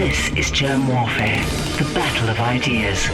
[0.00, 1.44] This is Germ Warfare,
[1.76, 3.04] the battle of ideas.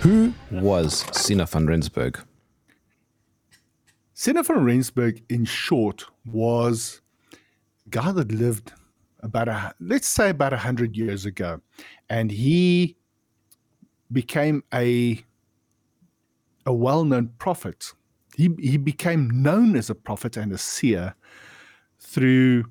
[0.00, 2.18] Who was Siener van Rensburg?
[4.14, 7.02] Siener van Rensburg, in short, was
[7.84, 8.72] a guy that lived
[9.20, 11.60] about a let's say about a hundred years ago,
[12.08, 12.96] and he
[14.10, 15.22] became a
[16.64, 17.92] a well-known prophet.
[18.38, 21.14] He he became known as a prophet and a seer
[22.00, 22.64] through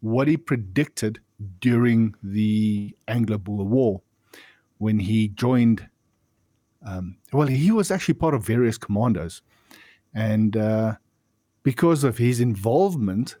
[0.00, 1.18] what he predicted
[1.60, 4.02] during the Anglo-Boer War
[4.78, 5.88] when he joined.
[6.84, 9.42] Um, well, he was actually part of various commandos,
[10.14, 10.94] and uh,
[11.62, 13.36] because of his involvement,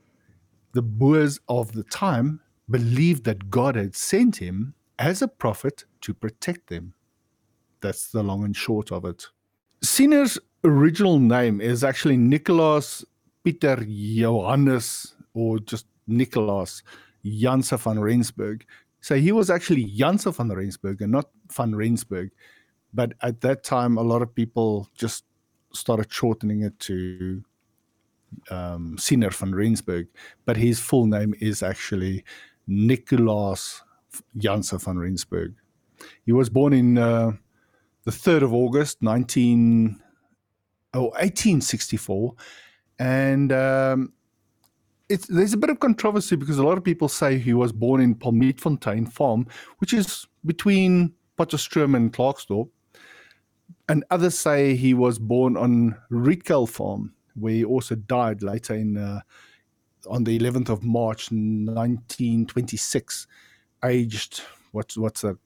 [0.72, 6.12] the Boers of the time believed that God had sent him as a prophet to
[6.12, 6.94] protect them.
[7.80, 9.26] That's the long and short of it.
[9.82, 13.04] Siener's original name is actually Nicholas
[13.44, 16.82] Peter Johannes, or just Nicolaas
[17.26, 18.64] Janse van Rensburg.
[19.00, 22.30] So he was actually Janse van Rensburg and not van Rensburg.
[22.94, 25.24] But at that time, a lot of people just
[25.72, 27.42] started shortening it to
[28.50, 30.08] um, Siener van Rensburg.
[30.44, 32.24] But his full name is actually
[32.68, 33.80] Nicolaas
[34.38, 35.54] Janse van Rensburg.
[36.24, 37.32] He was born in uh,
[38.04, 40.00] the 3rd of August, 19,
[40.94, 42.34] oh, 1864.
[42.98, 44.12] And um,
[45.08, 48.00] it's, there's a bit of controversy because a lot of people say he was born
[48.00, 49.46] in Palmietfontein Farm,
[49.78, 52.68] which is between Potchefstroom and Klerksdorp.
[53.88, 58.96] And others say he was born on Rietkuil Farm, where he also died later in
[58.96, 59.20] uh,
[60.08, 63.26] on the 11th of March 1926,
[63.84, 65.36] aged what's what's that?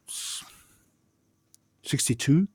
[1.82, 2.46] 62,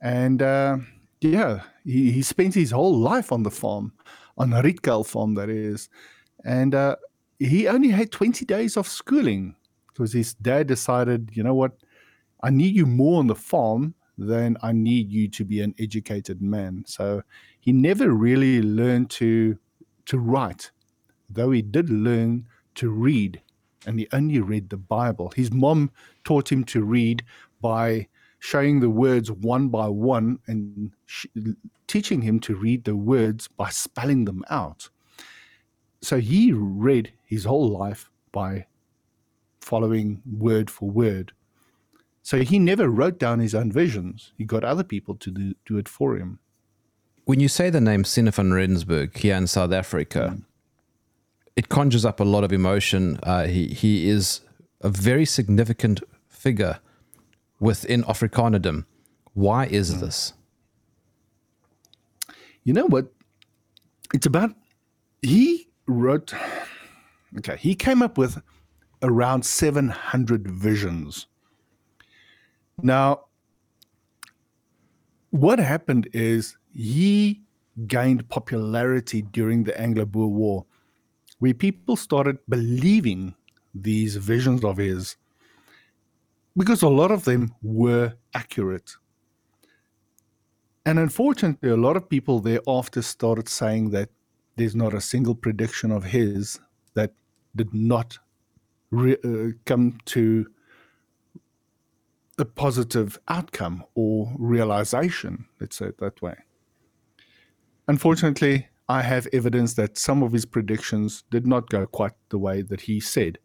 [0.00, 0.78] and uh,
[1.20, 3.92] yeah, he, he spent his whole life on the farm,
[4.38, 5.88] on a Rietkuil farm that is,
[6.44, 6.96] and uh,
[7.38, 9.56] he only had 20 days of schooling
[9.88, 11.72] because his dad decided, you know what,
[12.42, 16.42] I need you more on the farm than I need you to be an educated
[16.42, 16.84] man.
[16.86, 17.22] So
[17.60, 19.58] he never really learned to
[20.04, 20.72] to write,
[21.30, 23.40] though he did learn to read,
[23.86, 25.32] and he only read the Bible.
[25.36, 25.92] His mom
[26.24, 27.24] taught him to read
[27.60, 28.08] by
[28.42, 31.26] showing the words one by one and sh-
[31.86, 34.88] teaching him to read the words by spelling them out.
[36.00, 38.66] So he read his whole life by
[39.60, 41.30] following word for word.
[42.24, 44.32] So he never wrote down his own visions.
[44.36, 46.40] He got other people to do, do it for him.
[47.24, 50.42] When you say the name Siener van Rensburg here in South Africa, mm.
[51.54, 53.20] it conjures up a lot of emotion.
[53.22, 54.40] Uh, he, he is
[54.80, 56.80] a very significant figure
[57.62, 58.84] within Afrikanerdom.
[59.32, 60.00] Why is mm.
[60.00, 60.34] this?
[62.64, 63.06] You know what?
[64.12, 64.50] It's about,
[65.22, 66.34] he wrote,
[67.38, 68.42] okay, he came up with
[69.02, 71.26] around 700 visions
[72.80, 73.26] now,
[75.30, 77.42] what happened is he
[77.86, 80.66] gained popularity during the Anglo Boer War,
[81.38, 83.34] where people started believing
[83.74, 85.16] these visions of his
[86.56, 88.92] because a lot of them were accurate.
[90.84, 94.10] And unfortunately, a lot of people thereafter started saying that
[94.56, 96.60] there's not a single prediction of his
[96.94, 97.14] that
[97.54, 98.18] did not
[98.90, 100.46] re- uh, come to
[102.38, 106.34] a positive outcome or realization, let's say it that way.
[107.88, 112.62] Unfortunately, I have evidence that some of his predictions did not go quite the way
[112.62, 113.38] that he said.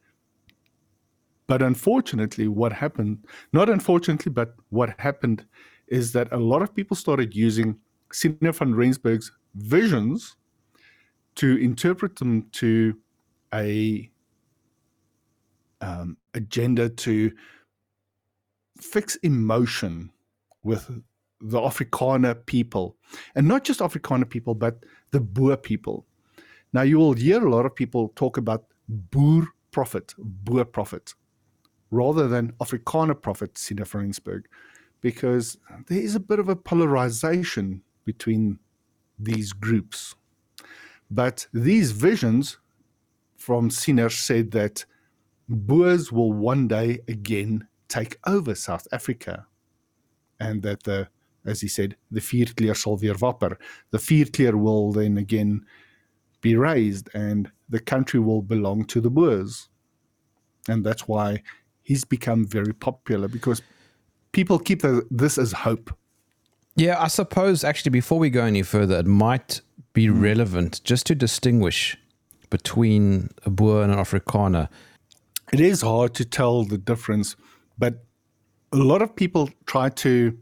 [1.48, 5.46] But unfortunately, what happened, not unfortunately, but what happened
[5.88, 7.78] is that a lot of people started using
[8.12, 10.36] Siener van Rensburg's visions
[11.36, 12.98] to interpret them to
[13.54, 14.10] a
[15.82, 17.32] um, agenda to
[18.80, 20.12] fix emotion
[20.64, 20.90] with
[21.40, 22.98] the Afrikaner people,
[23.36, 26.06] and not just Afrikaner people, but the Boer people.
[26.74, 31.14] Now, you will hear a lot of people talk about Boer prophet, Boer prophet,
[31.92, 34.48] rather than Afrikaner prophet, Siener van Rensburg,
[35.02, 35.58] because
[35.88, 38.60] there is a bit of a polarization between
[39.20, 40.16] these groups.
[41.10, 42.58] But these visions
[43.38, 44.86] from Siener said that
[45.50, 49.48] Boers will one day again take over South Africa.
[50.40, 51.08] And that the,
[51.46, 53.58] as he said, the vierkleur sal weer wapper.
[53.92, 55.66] The vierkleur will then again
[56.42, 59.70] be raised and the country will belong to the Boers.
[60.68, 61.44] And that's why
[61.88, 63.62] he's become very popular because
[64.32, 65.96] people keep the, this as hope.
[66.76, 69.62] Yeah, I suppose actually before we go any further, it might
[69.94, 70.22] be mm.
[70.22, 71.98] relevant just to distinguish
[72.50, 74.70] between a Boer and an Afrikaner
[75.54, 77.36] it is hard to tell the difference,
[77.78, 78.04] but
[78.74, 80.38] a lot of people try to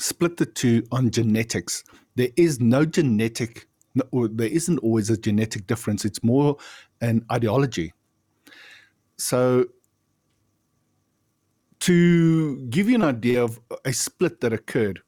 [0.00, 1.84] split the two on genetics.
[2.16, 3.68] There is no genetic,
[4.10, 6.04] or there isn't always a genetic difference.
[6.04, 6.56] It's more
[7.00, 7.92] an ideology.
[9.18, 9.66] So,
[11.88, 15.00] to give you an idea of a split that occurred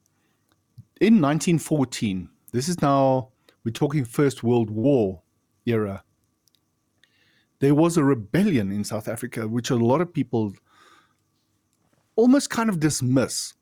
[0.99, 3.29] in 1914, this is now,
[3.63, 5.21] we're talking First World War
[5.67, 6.03] era.
[7.59, 10.53] There was a rebellion in South Africa, which a lot of people
[12.15, 13.53] almost kind of dismiss.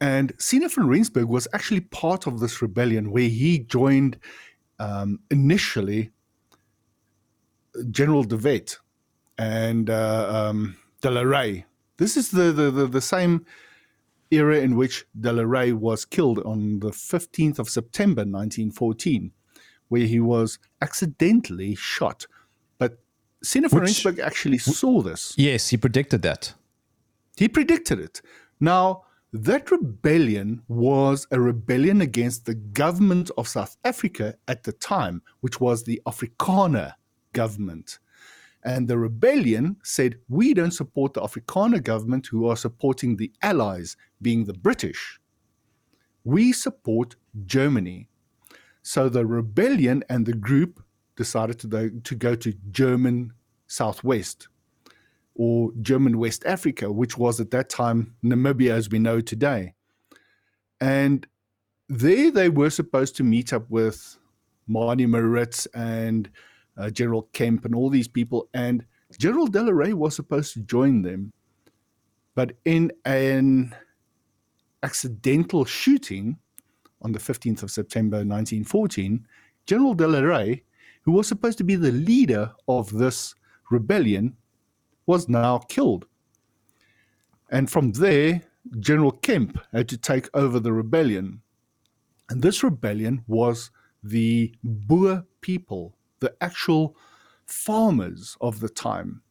[0.00, 4.18] And Siener van Rensburg was actually part of this rebellion where he joined
[4.80, 6.10] um, initially
[7.92, 8.76] General de Wet
[9.38, 11.64] and uh, um, De la Rey.
[12.00, 13.44] This is the, the, the, the, same
[14.30, 19.32] era in which De la Rey was killed on the 15th of September 1914,
[19.88, 22.24] where he was accidentally shot.
[22.78, 23.00] But
[23.54, 25.34] Rensburg actually saw this.
[25.36, 26.54] Yes, he predicted that.
[27.36, 28.22] He predicted it.
[28.58, 29.02] Now,
[29.34, 35.60] that rebellion was a rebellion against the government of South Africa at the time, which
[35.60, 36.94] was the Afrikaner
[37.34, 37.98] government.
[38.62, 43.96] And the rebellion said, We don't support the Afrikaner government who are supporting the Allies,
[44.20, 45.18] being the British.
[46.24, 47.16] We support
[47.46, 48.08] Germany.
[48.82, 50.82] So the rebellion and the group
[51.16, 53.32] decided to, go, to go to German
[53.66, 54.48] Southwest
[55.34, 59.74] or German West Africa, which was at that time Namibia as we know today.
[60.80, 61.26] And
[61.88, 64.18] there they were supposed to meet up with
[64.66, 66.30] Manie Maritz and
[66.76, 68.48] uh, General Kemp and all these people.
[68.54, 68.84] And
[69.18, 71.32] General De La was supposed to join them.
[72.34, 73.74] But in an
[74.82, 76.38] accidental shooting
[77.02, 79.26] on the 15th of September 1914,
[79.66, 80.54] General De La
[81.02, 83.34] who was supposed to be the leader of this
[83.70, 84.36] rebellion,
[85.06, 86.06] was now killed.
[87.50, 88.42] And from there,
[88.78, 91.40] General Kemp had to take over the rebellion.
[92.28, 93.70] And this rebellion was
[94.02, 96.96] the Boer people, the actual
[97.46, 99.22] farmers of the time,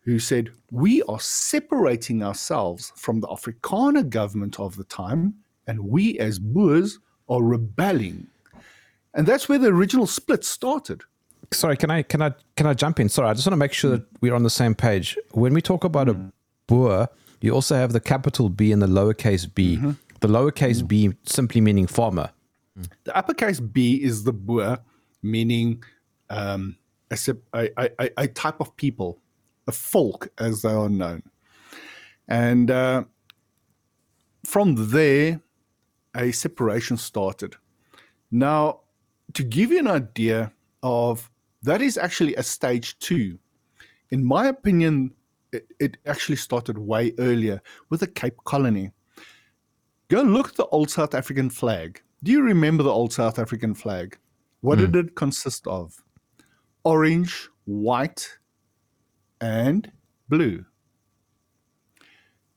[0.00, 5.34] who said, We are separating ourselves from the Afrikaner government of the time,
[5.66, 6.98] and we as Boers
[7.28, 8.26] are rebelling.
[9.14, 11.02] And that's where the original split started
[11.52, 13.08] sorry, can I can I can I jump in?
[13.08, 15.18] Sorry, I just want to make sure that we're on the same page.
[15.32, 16.32] When we talk about a
[16.66, 17.08] Boer,
[17.40, 19.76] you also have the capital B and the lowercase b.
[19.76, 19.92] Mm-hmm.
[20.20, 20.86] The lowercase mm-hmm.
[20.86, 22.30] b simply meaning farmer.
[23.04, 24.78] The uppercase B is the Boer,
[25.22, 25.82] meaning
[26.28, 26.76] um,
[27.10, 27.18] a,
[27.54, 29.18] a, a, a, type of people,
[29.66, 31.22] a folk as they are known.
[32.28, 33.04] And uh,
[34.44, 35.40] from there,
[36.16, 37.56] a separation started.
[38.30, 38.80] Now,
[39.34, 40.52] to give you an idea
[40.82, 41.30] of
[41.62, 43.38] that is actually a stage two.
[44.10, 45.12] In my opinion,
[45.52, 48.92] it, it actually started way earlier with the Cape Colony.
[50.08, 52.02] Go look at the old South African flag.
[52.22, 54.18] Do you remember the old South African flag?
[54.60, 54.92] What mm.
[54.92, 55.94] did it consist of?
[56.84, 58.38] Orange, white,
[59.40, 59.90] and
[60.28, 60.64] blue.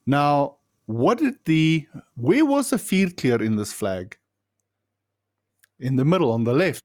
[0.06, 4.18] Now, what did the where was the vierkleur in this flag?
[5.80, 6.84] In the middle on the left.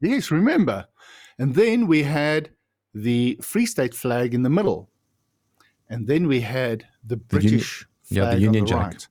[0.00, 0.86] Yes, remember.
[1.38, 2.50] And then we had
[2.94, 4.90] the Free State flag in the middle.
[5.88, 8.86] And then we had the British the Union, yeah, the Union the Jack.
[8.86, 9.08] Right,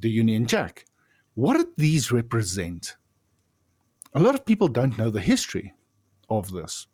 [0.00, 0.84] the Union Jack.
[1.34, 2.96] What did these represent?
[4.16, 5.74] A lot of people don't know the history
[6.30, 6.86] of this.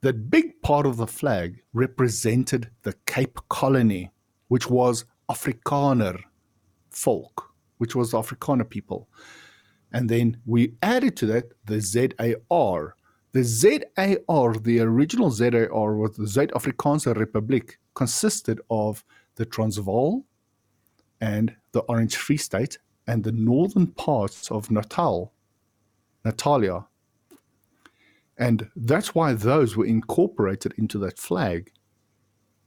[0.00, 4.10] That big part of the flag represented the Cape Colony,
[4.48, 6.20] which was Afrikaner
[6.90, 9.08] folk, which was Afrikaner people.
[9.92, 12.96] And then we added to that the ZAR,
[13.30, 19.04] the ZAR, the original ZAR, was the Zuid-Afrikaanse Republiek, consisted of
[19.36, 20.24] the Transvaal
[21.20, 25.32] and the Orange Free State and the northern parts of Natal,
[26.24, 26.86] Natalia.
[28.36, 31.70] And that's why those were incorporated into that flag.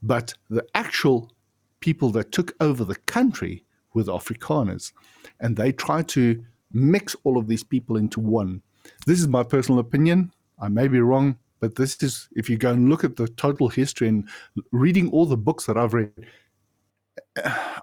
[0.02, 1.32] But the actual
[1.80, 4.94] people that took over the country were the Afrikaners.
[5.40, 8.62] And they tried to mix all of these people into one.
[9.06, 10.32] This is my personal opinion.
[10.60, 13.68] I may be wrong, but this is if you go and look at the total
[13.68, 14.28] history and
[14.72, 16.12] reading all the books that I've read,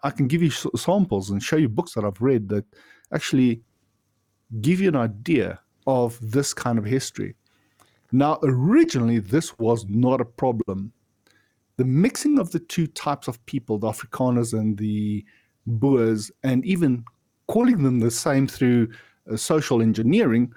[0.02, 2.64] I can give you samples and show you books that I've read that
[3.12, 3.62] actually
[4.60, 7.34] give you an idea of this kind of history.
[8.12, 10.92] Now, originally, this was not a problem.
[11.76, 15.24] The mixing of the two types of people, the Afrikaners and the
[15.66, 17.04] Boers, and even
[17.48, 18.88] calling them the same through
[19.30, 20.54] uh, social engineering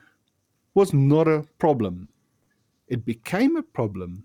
[0.76, 2.08] was not a problem.
[2.88, 4.24] It became a problem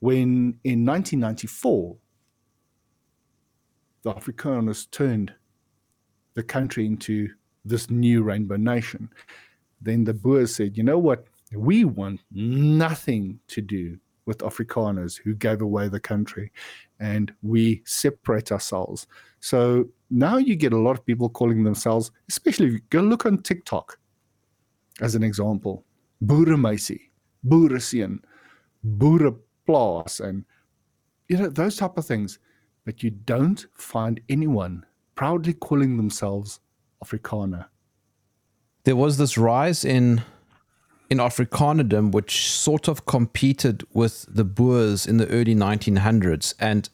[0.00, 1.96] when in 1994
[4.02, 5.32] the Afrikaners turned
[6.34, 7.30] the country into
[7.64, 9.08] this new rainbow nation,
[9.84, 11.26] then the Boers said, you know what?
[11.54, 16.50] We want nothing to do with Afrikaners who gave away the country
[16.98, 19.06] and we separate ourselves.
[19.40, 23.26] So now you get a lot of people calling themselves, especially if you go look
[23.26, 23.98] on TikTok
[25.00, 25.84] as an example,
[26.24, 27.10] Boeremeisie,
[27.46, 28.20] Boereseun,
[28.84, 30.44] Boereplaas, and
[31.28, 32.38] you know, those type of things.
[32.84, 36.60] But you don't find anyone proudly calling themselves
[37.04, 37.66] Afrikaner.
[38.84, 40.22] There was this rise in
[41.10, 46.54] in Afrikanerdom, which sort of competed with the Boers in the early 1900s.
[46.58, 46.88] And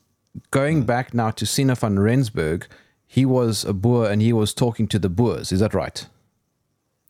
[0.51, 0.87] going hmm.
[0.87, 2.67] back now to Siener van Rensburg,
[3.07, 5.53] he was a Boer and he was talking to the Boers.
[5.53, 6.07] Is that right?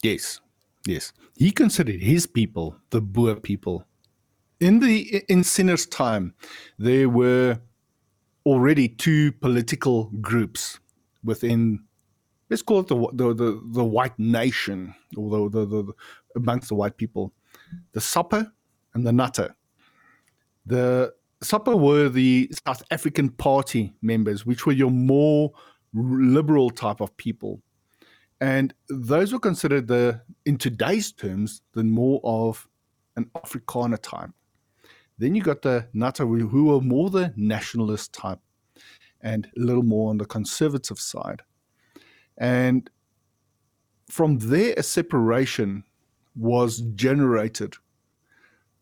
[0.03, 0.41] Yes,
[0.87, 1.13] yes.
[1.37, 3.85] He considered his people the Boer people.
[4.61, 6.35] In the in Siener's time,
[6.79, 7.59] there were
[8.45, 10.79] already two political groups
[11.25, 11.85] within
[12.51, 15.93] let's call it the the the, the white nation or the, the, the
[16.37, 17.33] amongst the white people,
[17.93, 18.53] the Sapper
[18.95, 19.55] and the Natta.
[20.67, 25.53] The Sapper were the South African Party members, which were your more
[25.95, 27.63] liberal type of people.
[28.41, 32.67] And those were considered the, in today's terms, the more of
[33.17, 34.31] an Afrikaner type.
[35.19, 38.39] Then you got the Natta, who were more the nationalist type
[39.21, 41.43] and a little more on the conservative side.
[42.41, 42.91] And
[44.09, 45.85] from there, a separation
[46.35, 47.77] was generated,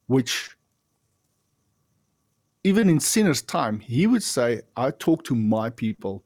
[0.06, 0.56] which
[2.64, 6.24] even in Siener's time, he would say, I talk to my people,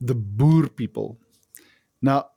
[0.00, 1.18] the Boer people.
[2.00, 2.30] Now,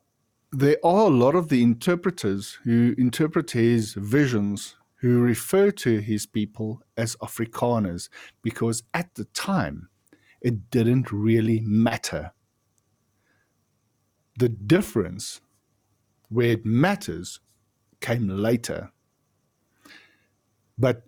[0.51, 6.25] there are a lot of the interpreters who interpret his visions who refer to his
[6.25, 8.09] people as Afrikaners
[8.41, 9.89] because at the time
[10.41, 12.31] it didn't really matter.
[14.37, 15.41] The difference
[16.29, 17.39] where it matters
[18.01, 18.91] came later.
[20.77, 21.03] But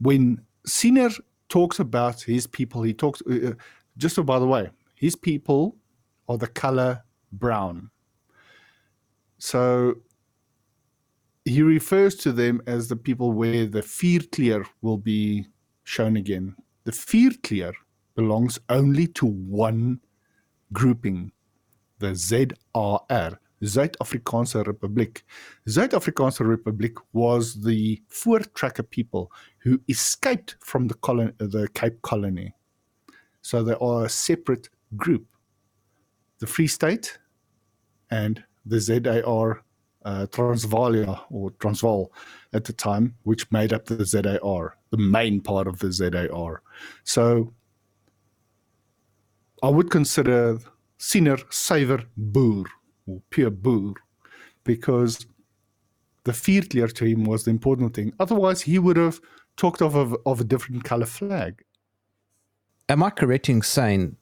[0.00, 1.10] when Siener
[1.48, 3.52] talks about his people, he talks, uh, uh,
[3.96, 5.76] just so by the way, his people
[6.28, 7.90] are the color brown.
[9.38, 9.96] So
[11.44, 15.46] he refers to them as the people where the vierkleur will be
[15.84, 16.56] shown again.
[16.84, 17.74] The vierkleur
[18.14, 20.00] belongs only to one
[20.72, 21.32] grouping,
[22.04, 25.22] the ZAR, Zuid-Afrikaanse Republiek.
[25.68, 32.52] Zuid-Afrikaanse Republiek was the Voortrekker people who escaped from the, colony, the Cape Colony.
[33.42, 35.26] So they are a separate group.
[36.40, 37.18] The Free State
[38.10, 39.62] and the ZAR
[40.04, 42.12] uh, Transvaalia or Transvaal
[42.52, 46.62] at the time, which made up the ZAR, the main part of the ZAR.
[47.04, 47.54] So
[49.62, 50.58] I would consider
[51.06, 52.64] Siener Suiwer Boer
[53.06, 53.92] or pure Boer
[54.64, 55.26] because
[56.24, 58.14] the vierkleur to him was the important thing.
[58.18, 59.20] Otherwise, he would have
[59.58, 61.62] talked of, of, of a different color flag.
[62.88, 64.16] Am I correct in saying,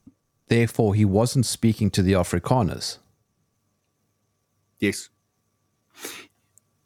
[0.49, 2.99] therefore, he wasn't speaking to the Afrikaners?
[4.81, 5.09] Yes.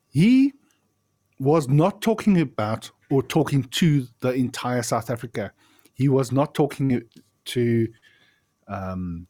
[0.09, 0.53] He
[1.41, 5.53] was not talking about or talking to the entire South Africa.
[5.95, 7.03] He was not talking
[7.47, 7.89] to
[8.69, 9.27] um,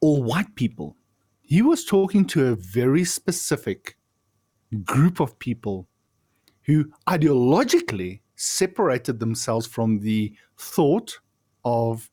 [0.00, 0.96] all white people.
[1.42, 3.96] He was talking to a very specific
[4.84, 5.88] group of people
[6.62, 11.18] who ideologically separated themselves from the thought
[11.64, 12.10] of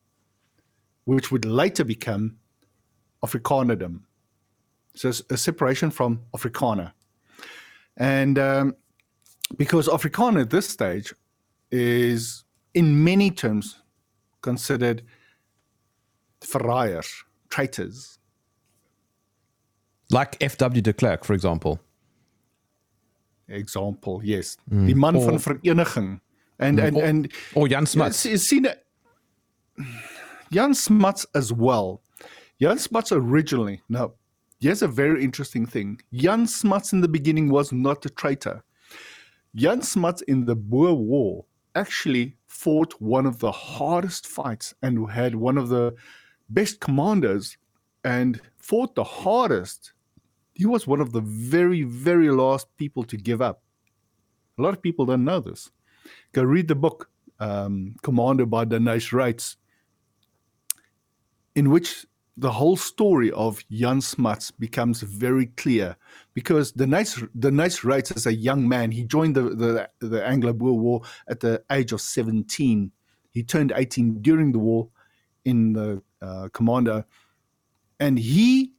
[1.05, 2.37] which would later become
[3.25, 4.01] Afrikanerdom.
[4.95, 6.93] So a separation from Afrikaner.
[7.97, 8.75] And um,
[9.57, 11.13] because Afrikaner at this stage
[11.71, 13.79] is, in many terms,
[14.41, 15.03] considered
[16.41, 18.17] verraaiers, traitors.
[20.09, 20.81] Like F.W.
[20.81, 21.79] de Klerk, for example.
[23.47, 24.57] Example, yes.
[24.71, 24.87] Mm.
[24.87, 26.19] Die man or, van vereniging.
[26.59, 28.25] And, and, or, and, or Jan Smuts.
[28.25, 28.67] Ja, sien,
[30.51, 32.01] Jan Smuts as well.
[32.59, 34.13] Jan Smuts originally, now,
[34.59, 35.99] here's a very interesting thing.
[36.13, 38.63] Jan Smuts in the beginning was not a traitor.
[39.55, 41.45] Jan Smuts in the Boer War
[41.75, 45.93] actually fought one of the hardest fights and had one of the
[46.53, 47.57] best commanders
[48.03, 49.93] and fought the hardest.
[50.53, 53.61] He was one of the very, very last people to give up.
[54.57, 55.71] A lot of people don't know this.
[56.31, 59.55] Go read the book, um, Commando by Deneys Reitz,
[61.55, 62.05] in which
[62.35, 65.95] the whole story of Jan Smuts becomes very clear
[66.33, 70.73] because the nice Deneys Reitz as a young man, he joined the, the, the Anglo-Boer
[70.73, 72.91] War at the age of 17.
[73.31, 74.89] He turned 18 during the war
[75.45, 77.03] in the uh, commando,
[77.99, 78.71] and he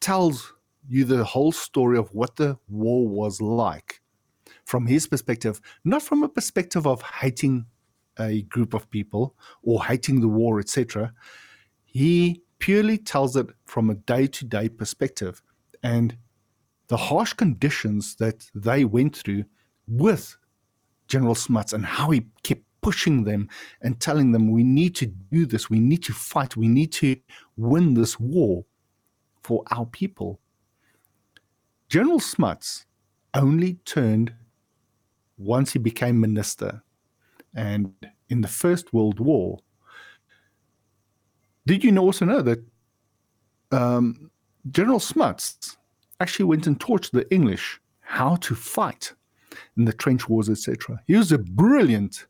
[0.00, 0.52] tells
[0.86, 4.02] you the whole story of what the war was like
[4.64, 7.66] from his perspective, not from a perspective of hating
[8.18, 11.12] a group of people or hating the war, etc.
[11.84, 15.42] He purely tells it from a day to day perspective
[15.82, 16.16] and
[16.88, 19.44] the harsh conditions that they went through
[19.86, 20.36] with
[21.08, 23.48] General Smuts and how he kept pushing them
[23.80, 27.16] and telling them, we need to do this, we need to fight, we need to
[27.56, 28.62] win this war
[29.42, 30.38] for our people.
[31.88, 32.84] General Smuts
[33.32, 34.34] only turned
[35.38, 36.82] once he became minister.
[37.54, 37.94] And
[38.28, 39.60] in the First World War,
[41.66, 42.62] did you also know that
[43.72, 44.30] um,
[44.70, 45.78] General Smuts
[46.20, 49.14] actually went and taught the English how to fight
[49.78, 51.00] in the trench wars, etc.
[51.06, 52.26] He was a brilliant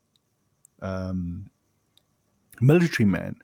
[0.85, 1.51] um,
[2.61, 3.37] military man,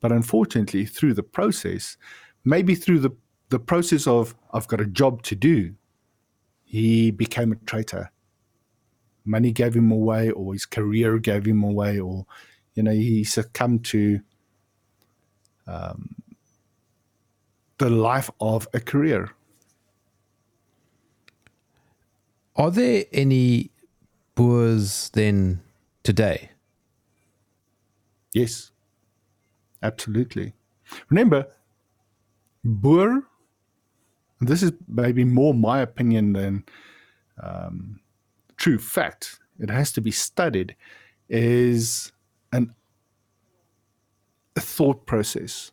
[0.00, 1.96] but unfortunately, through the process,
[2.44, 3.10] maybe through the,
[3.48, 5.74] the process of I've got a job to do,
[6.64, 8.10] he became a traitor.
[9.24, 12.26] Money gave him away, or his career gave him away, or
[12.74, 14.20] you know he succumbed to
[15.66, 16.14] um,
[17.78, 19.30] the life of a career.
[22.56, 23.70] Are there any
[24.36, 25.62] Boers then
[26.02, 26.50] today?
[28.34, 28.72] Yes,
[29.82, 30.52] absolutely.
[31.08, 31.46] Remember,
[32.64, 33.22] Boer,
[34.40, 36.64] this is maybe more my opinion than
[37.42, 38.00] um,
[38.56, 40.74] true fact, it has to be studied,
[41.28, 42.12] is
[42.52, 42.74] an
[44.56, 45.72] a thought process.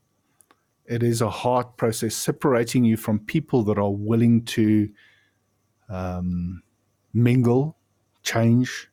[0.86, 4.90] It is a heart process separating you from people that are willing to
[5.90, 6.62] um,
[7.14, 7.78] mingle,
[8.24, 8.90] change,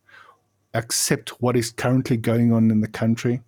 [0.74, 3.42] accept what is currently going on in the country.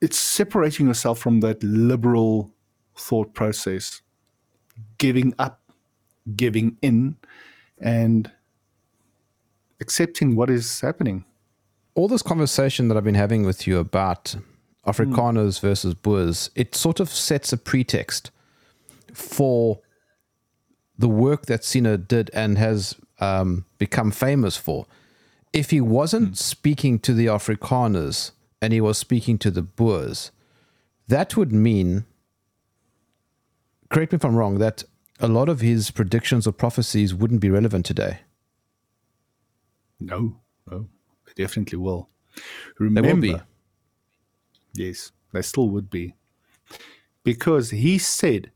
[0.00, 2.52] It's separating yourself from that liberal
[2.96, 4.02] thought process,
[4.98, 5.60] giving up,
[6.34, 7.16] giving in,
[7.80, 8.30] and
[9.80, 11.24] accepting what is happening
[11.96, 14.36] all this conversation that I've been having with you about
[14.86, 15.60] Afrikaners mm.
[15.60, 18.30] versus Boers, it sort of sets a pretext
[19.12, 19.80] for
[20.98, 24.86] the work that Siener did and has um, become famous for.
[25.52, 26.36] If he wasn't mm.
[26.36, 30.30] speaking to the Afrikaners and he was speaking to the Boers,
[31.08, 32.04] that would mean,
[33.90, 34.84] correct me if I'm wrong, that
[35.20, 38.20] a lot of his predictions or prophecies wouldn't be relevant today.
[40.00, 40.40] No,
[40.70, 40.88] no
[41.36, 42.08] definitely will.
[42.78, 43.36] Remember, will be.
[44.74, 46.16] Yes, they still would be.
[47.22, 48.50] Because he said,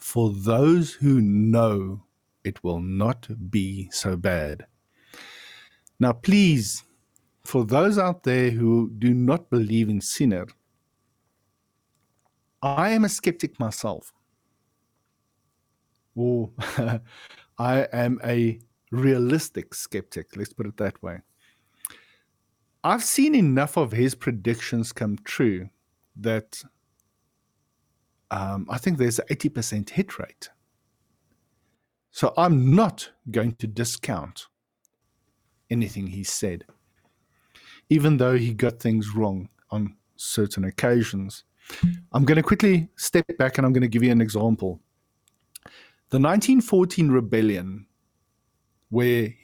[0.00, 2.04] For those who know,
[2.42, 4.66] it will not be so bad.
[6.00, 6.84] Now, please,
[7.48, 10.46] for those out there who do not believe in Siener,
[12.60, 14.12] I am a skeptic myself.
[16.14, 16.50] Or
[17.58, 18.58] I am a
[18.90, 21.22] realistic skeptic, let's put it that way.
[22.84, 25.70] I've seen enough of his predictions come true
[26.16, 26.62] that
[28.30, 30.50] um, I think there's an 80% hit rate.
[32.10, 34.48] So I'm not going to discount
[35.70, 36.66] anything he said,
[37.90, 41.44] even though he got things wrong on certain occasions.
[42.12, 44.80] I'm going to quickly step back and I'm going to give you an example.
[46.10, 47.86] The 1914 rebellion,
[48.88, 49.34] where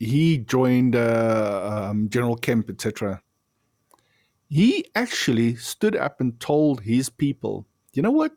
[0.00, 3.22] he joined uh, um, General Kemp, etc.
[4.48, 8.32] He actually stood up and told his people, you know what?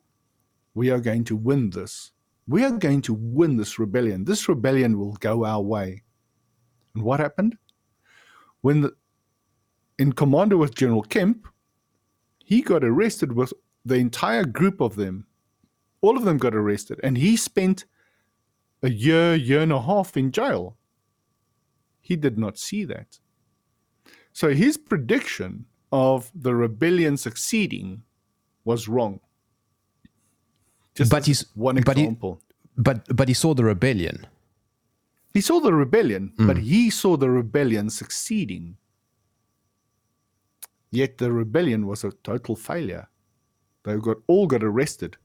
[0.75, 2.11] We are going to win this.
[2.47, 4.25] We are going to win this rebellion.
[4.25, 6.03] This rebellion will go our way.
[6.93, 7.57] And what happened?
[8.61, 8.93] When the,
[9.97, 11.47] in commando with General Kemp,
[12.43, 13.53] he got arrested with
[13.85, 15.27] the entire group of them.
[16.01, 16.99] All of them got arrested.
[17.03, 17.85] And he spent
[18.81, 20.77] a year, year and a half in jail
[22.03, 23.19] he did not see that.
[24.33, 28.03] So his prediction of the rebellion succeeding
[28.65, 29.21] was wrong.
[30.95, 32.41] Just but he's one example.
[32.75, 34.27] But he, but but he saw the rebellion.
[35.33, 36.45] He saw the rebellion, mm.
[36.45, 38.77] but he saw the rebellion succeeding.
[40.93, 43.07] Yet the rebellion was a total failure.
[43.83, 45.17] They got all got arrested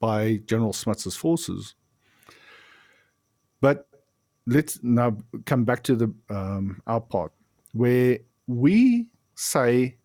[0.00, 1.76] by General Smuts's forces.
[3.60, 3.86] But
[4.44, 7.30] let's now come back to the um, our part
[7.72, 9.96] where we say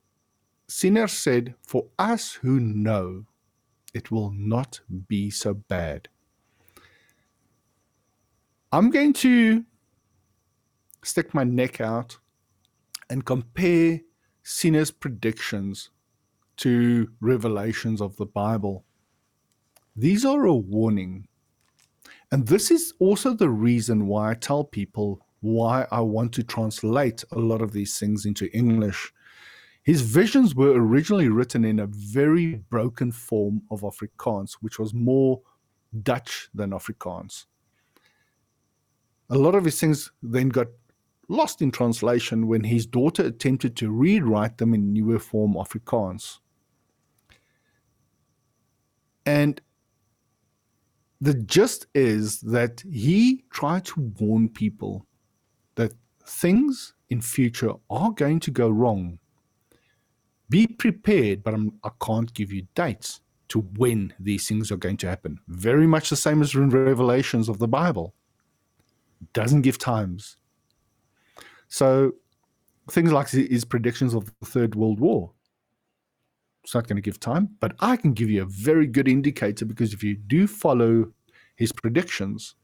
[0.70, 3.26] Siener said, For us who know,
[3.96, 6.10] it will not be so bad.
[8.72, 9.66] I'm going to
[11.04, 12.20] stick my neck out
[13.10, 14.02] and compare
[14.48, 15.90] Siener's predictions
[16.56, 18.86] to revelations of the Bible.
[19.94, 21.28] These are a warning.
[22.32, 27.26] And this is also the reason why I tell people why I want to translate
[27.34, 29.12] a lot of these things into English.
[29.84, 35.42] His visions were originally written in a very broken form of Afrikaans, which was more
[36.04, 37.48] Dutch than Afrikaans.
[39.30, 40.68] A lot of his things then got
[41.28, 46.40] lost in translation when his daughter attempted to rewrite them in newer form Afrikaans.
[49.26, 49.60] And
[51.20, 55.06] the gist is that he tried to warn people
[55.76, 55.94] that
[56.26, 59.20] things in future are going to go wrong.
[60.50, 64.78] Be prepared, but I'm, I can not give you dates to when these things are
[64.78, 65.40] going to happen.
[65.48, 68.14] Very much the same as in Revelations of the Bible.
[69.34, 70.38] Doesn't give times.
[71.68, 72.14] So
[72.90, 75.32] things like his predictions of the Third World War.
[76.64, 79.66] It's not going to give time, but I can give you a very good indicator
[79.66, 81.12] because if you do follow
[81.56, 82.56] his predictions,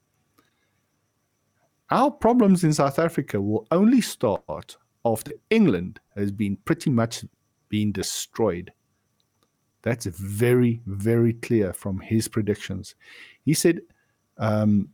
[1.89, 7.23] our problems in South Africa will only start after England has been pretty much
[7.69, 8.71] been destroyed.
[9.83, 12.95] That's very, very clear from his predictions.
[13.45, 13.81] He said
[14.37, 14.89] um,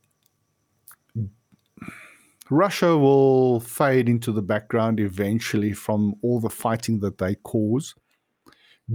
[2.49, 7.93] Russia will fade into the background eventually from all the fighting that they cause.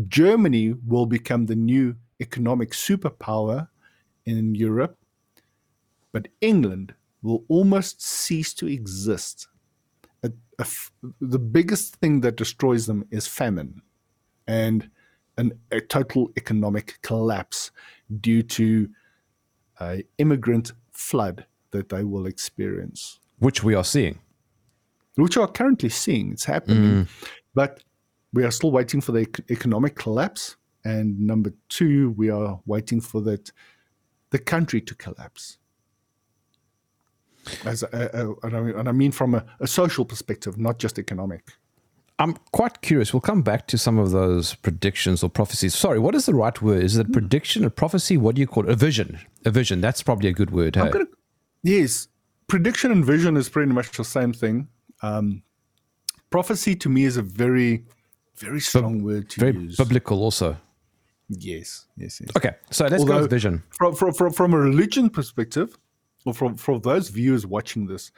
[0.08, 3.68] Germany will become the new economic superpower
[4.26, 4.98] in Europe,
[6.10, 9.46] but England will almost cease to exist.
[11.20, 13.82] The biggest thing that destroys them is famine
[14.46, 14.90] and
[15.36, 17.70] an, a total economic collapse
[18.20, 18.88] due to
[19.78, 24.18] an immigrant flood that they will experience which we are seeing.
[25.16, 26.32] Which are currently seeing.
[26.32, 27.04] It's happening.
[27.04, 27.08] Mm.
[27.54, 27.82] But
[28.32, 30.56] we are still waiting for the economic collapse.
[30.84, 33.50] And number two, we are waiting for that
[34.30, 35.58] the country to collapse.
[37.64, 41.52] As a, a, and I mean from a, a social perspective, not just economic.
[42.18, 43.12] I'm quite curious.
[43.12, 45.74] We'll come back to some of those predictions or prophecies.
[45.74, 46.82] Sorry, what is the right word?
[46.82, 48.16] Is it a prediction, a prophecy?
[48.16, 48.70] What do you call it?
[48.70, 49.18] A vision.
[49.44, 49.80] A vision.
[49.80, 50.76] That's probably a good word.
[50.76, 50.90] Hey?
[50.90, 51.06] Gonna,
[51.62, 52.08] yes
[52.46, 54.68] prediction and vision is pretty much the same thing.
[55.02, 55.42] Um,
[56.30, 57.84] prophecy to me is a very,
[58.36, 59.76] very strong word to very use.
[59.76, 60.56] biblical also.
[61.28, 62.30] Yes, yes, yes.
[62.36, 63.62] Okay, so let's Although, go with vision.
[63.70, 65.78] From, from, from, from a religion perspective,
[66.26, 68.10] or from, from those viewers watching this,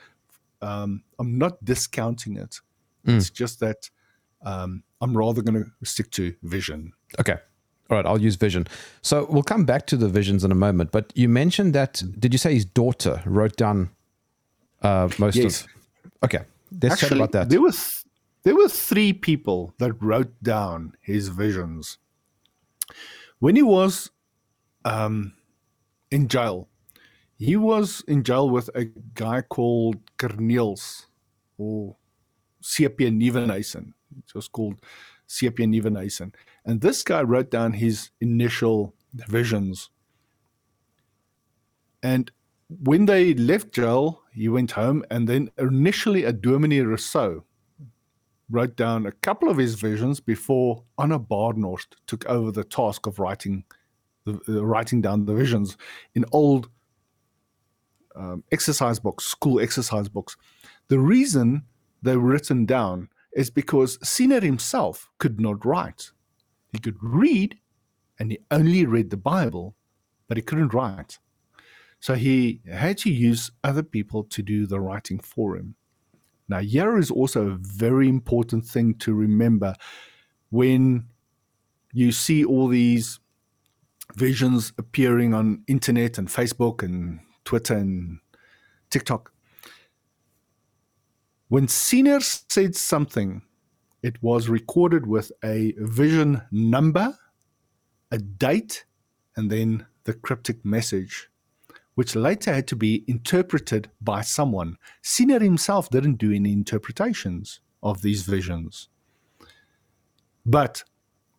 [0.62, 2.60] um, I'm not discounting it.
[3.06, 3.16] Mm.
[3.16, 3.90] It's just that
[4.44, 6.92] um, I'm rather going to stick to vision.
[7.20, 7.36] Okay.
[7.88, 8.66] All right, I'll use vision.
[9.02, 10.90] So we'll come back to the visions in a moment.
[10.90, 13.90] But you mentioned that, did you say his daughter wrote down
[14.82, 15.62] uh, most yes.
[15.62, 15.68] of.
[16.24, 16.44] Okay,
[16.82, 17.48] let's Actually, chat about that.
[17.48, 18.04] There was
[18.42, 21.98] there were three people that wrote down his visions
[23.38, 24.10] when he was
[24.84, 25.34] um,
[26.10, 26.68] in jail.
[27.38, 28.84] He was in jail with a
[29.14, 31.06] guy called Corneels
[31.58, 31.96] or
[32.62, 33.10] C.P.
[33.10, 33.92] Nieuwenhuisen.
[34.16, 34.76] It was called
[35.26, 35.64] C.P.
[35.64, 36.32] Nieuwenhuisen.
[36.64, 39.90] And this guy wrote down his initial visions.
[42.02, 42.30] And
[42.68, 47.44] when they left jail, he went home, and then initially a Dominee Rousseau
[48.50, 53.18] wrote down a couple of his visions before Anna Badenhorst took over the task of
[53.18, 53.64] writing
[54.24, 55.76] the, uh, writing down the visions
[56.14, 56.68] in old
[58.14, 60.36] um, exercise books, school exercise books.
[60.88, 61.62] The reason
[62.02, 66.10] they were written down is because Siener himself could not write.
[66.72, 67.58] He could read,
[68.18, 69.74] and he only read the Bible,
[70.28, 71.18] but he couldn't write.
[72.06, 75.74] So he had to use other people to do the writing for him.
[76.48, 79.74] Now, here is also a very important thing to remember
[80.50, 81.06] when
[81.92, 83.18] you see all these
[84.14, 88.20] visions appearing on internet and Facebook and Twitter and
[88.90, 89.32] TikTok.
[91.48, 93.42] When Siener said something,
[94.04, 97.18] it was recorded with a vision number,
[98.12, 98.84] a date,
[99.34, 101.30] and then the cryptic message
[101.96, 104.76] which later had to be interpreted by someone.
[105.02, 108.88] Siener himself didn't do any interpretations of these visions.
[110.44, 110.84] But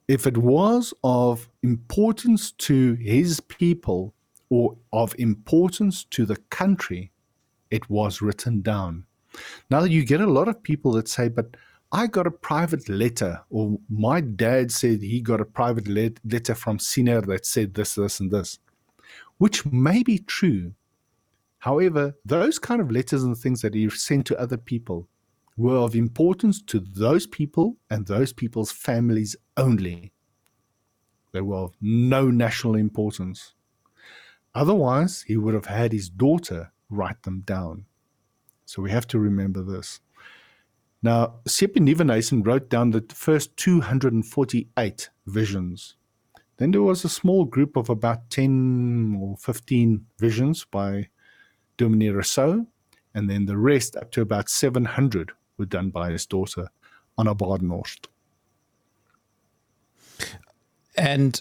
[0.08, 4.14] if it was of importance to his people
[4.50, 7.12] or of importance to the country,
[7.70, 9.06] it was written down.
[9.70, 11.56] Now, you get a lot of people that say, but
[11.92, 16.56] I got a private letter, or my dad said he got a private let- letter
[16.56, 18.60] from Siener that said this, this, and this,
[19.38, 20.74] which may be true.
[21.60, 25.08] However, those kind of letters and things that he sent to other people
[25.58, 30.12] were of importance to those people and those people's families only.
[31.34, 33.54] They were of no national importance.
[34.54, 37.86] Otherwise, he would have had his daughter write them down.
[38.66, 40.00] So we have to remember this.
[41.04, 41.80] Now, C.P.
[41.80, 45.96] Nieuwenhuisen wrote down the first 248 visions.
[46.58, 51.10] Then there was a small group of about 10 or 15 visions by
[51.78, 52.66] Dominee Rousseau,
[53.14, 56.70] and then the rest, up to about 700, were done by his daughter,
[57.18, 58.08] Anna Badenhorst.
[60.96, 61.40] And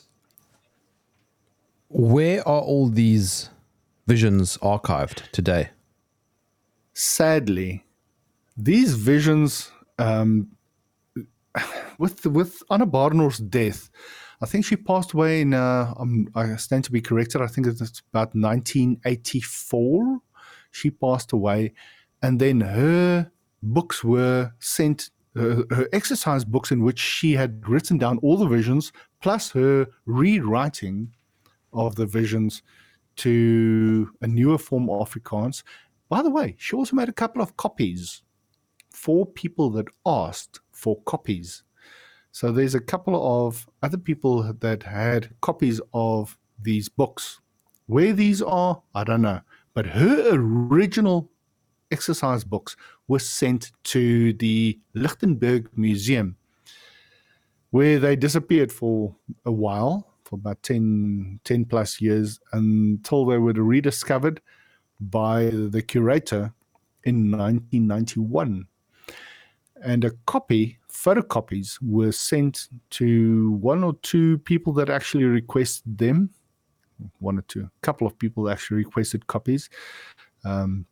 [1.88, 3.48] where are all these
[4.06, 5.70] visions archived today?
[6.92, 7.84] Sadly,
[8.56, 10.48] these visions, um,
[11.98, 13.90] with with Anna Badenhorst's death,
[14.40, 15.54] I think she passed away in.
[15.54, 17.40] Uh, um, I stand to be corrected.
[17.40, 20.18] I think it's about 1984.
[20.70, 21.72] She passed away,
[22.22, 23.30] and then her
[23.62, 25.10] books were sent.
[25.34, 29.86] Uh, her exercise books, in which she had written down all the visions, plus her
[30.06, 31.12] rewriting
[31.74, 32.62] of the visions
[33.16, 35.62] to a newer form of Afrikaans.
[36.08, 38.22] By the way, she also made a couple of copies
[38.90, 41.64] for people that asked for copies.
[42.36, 47.40] So there's a couple of other people that had copies of these books.
[47.86, 49.40] Where these are, I don't know.
[49.72, 51.30] But her original
[51.90, 52.76] exercise books
[53.08, 56.36] were sent to the Lichtenburg Museum,
[57.70, 63.54] where they disappeared for a while, for about 10, 10 plus years, until they were
[63.54, 64.42] rediscovered
[65.00, 66.52] by the curator
[67.02, 68.66] in 1991
[69.82, 76.30] and a copy, photocopies, were sent to one or two people that actually requested them.
[77.18, 79.68] One or two, a couple of people actually requested copies.
[80.44, 80.86] Um,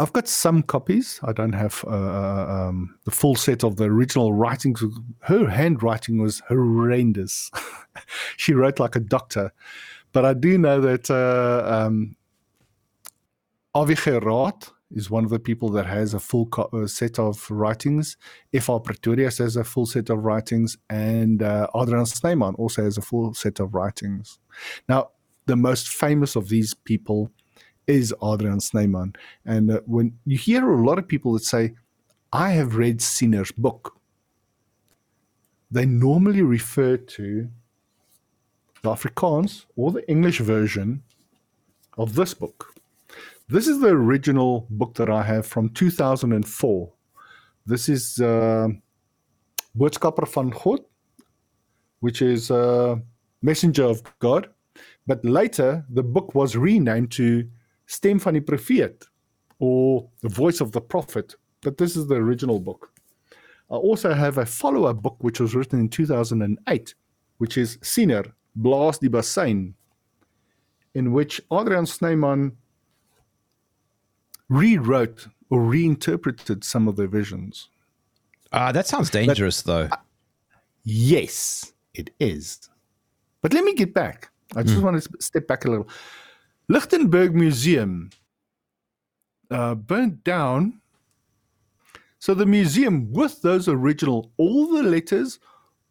[0.00, 1.18] I've got some copies.
[1.24, 4.82] I don't have uh, um, the full set of the original writings.
[5.20, 7.50] Her handwriting was horrendous.
[8.36, 9.52] she wrote like a doctor.
[10.12, 12.16] But I do know that uh, um,
[14.90, 18.16] is one of the people that has a full co- uh, set of writings.
[18.52, 18.80] F.R.
[18.80, 23.34] Pretorius has a full set of writings, and uh, Adrian Snyman also has a full
[23.34, 24.38] set of writings.
[24.88, 25.10] Now,
[25.46, 27.30] the most famous of these people
[27.86, 29.14] is Adrian Snyman.
[29.44, 31.74] And uh, when you hear a lot of people that say,
[32.32, 33.98] I have read Siener's book,
[35.70, 37.48] they normally refer to
[38.82, 41.02] the Afrikaans or the English version
[41.96, 42.74] of this book.
[43.50, 46.92] This is the original book that I have from 2004.
[47.64, 48.68] This is uh,
[49.74, 50.80] Boodskapper van God,
[52.00, 52.96] which is uh,
[53.40, 54.50] Messenger of God.
[55.06, 57.48] But later, the book was renamed to
[57.86, 59.06] Stem van die Profeet
[59.58, 61.34] or The Voice of the Prophet.
[61.62, 62.92] But this is the original book.
[63.70, 66.94] I also have a follow up book which was written in 2008,
[67.38, 69.72] which is Siener, Blaas die Basuin,
[70.94, 72.54] in which Adrian Snyman
[74.48, 77.68] rewrote or reinterpreted some of their visions.
[78.52, 79.88] Ah, that sounds dangerous, though.
[80.84, 82.68] Yes, it is.
[83.42, 84.30] But let me get back.
[84.56, 85.88] I just want to step back a little.
[86.68, 88.10] Lichtenburg Museum
[89.50, 90.80] uh, burnt down.
[92.18, 95.38] So the museum, with those original, all the letters,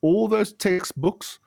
[0.02, 1.40] all those textbooks,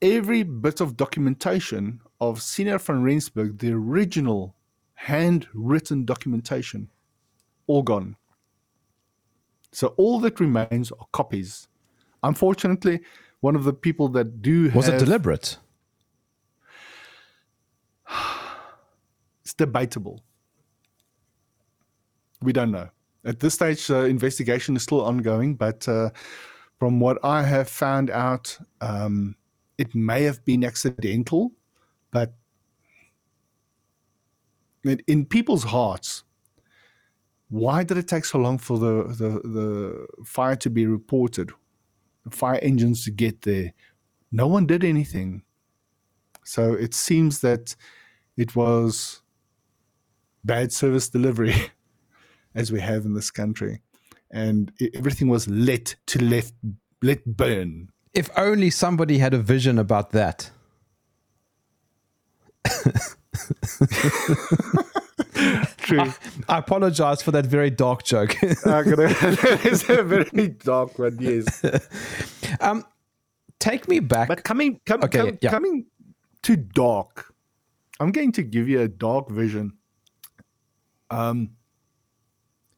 [0.00, 4.54] every bit of documentation of Siener van Rensburg, the original
[5.00, 6.90] handwritten documentation,
[7.66, 8.16] all gone.
[9.72, 11.68] So all that remains are copies.
[12.22, 13.00] Unfortunately,
[13.40, 15.56] one of the people that do Was have, it deliberate?
[19.42, 20.22] it's debatable.
[22.42, 22.90] We don't know.
[23.24, 26.10] At this stage, the investigation is still ongoing, but uh,
[26.78, 29.36] from what I have found out, um,
[29.78, 31.52] it may have been accidental,
[32.10, 32.34] but
[34.84, 36.24] in, people's hearts,
[37.48, 41.50] why did it take so long for the, the, the fire to be reported,
[42.24, 43.72] the fire engines to get there?
[44.32, 45.42] No one did anything.
[46.44, 47.76] So it seems that
[48.36, 49.22] it was
[50.44, 51.54] bad service delivery,
[52.54, 53.82] as we have in this country,
[54.30, 56.50] and everything was let to let
[57.02, 57.90] let burn.
[58.14, 60.50] If only somebody had a vision about that.
[65.78, 66.12] true.
[66.48, 68.36] I apologize for that very dark joke.
[68.42, 68.64] it's
[69.88, 71.62] a very dark one, yes.
[72.60, 72.84] Um,
[73.58, 74.26] Take me back.
[74.28, 75.50] But coming, com, Okay, com- yeah.
[75.50, 75.84] coming
[76.44, 77.34] to dark,
[78.00, 79.74] I'm going to give you a dark vision.
[81.10, 81.50] Um,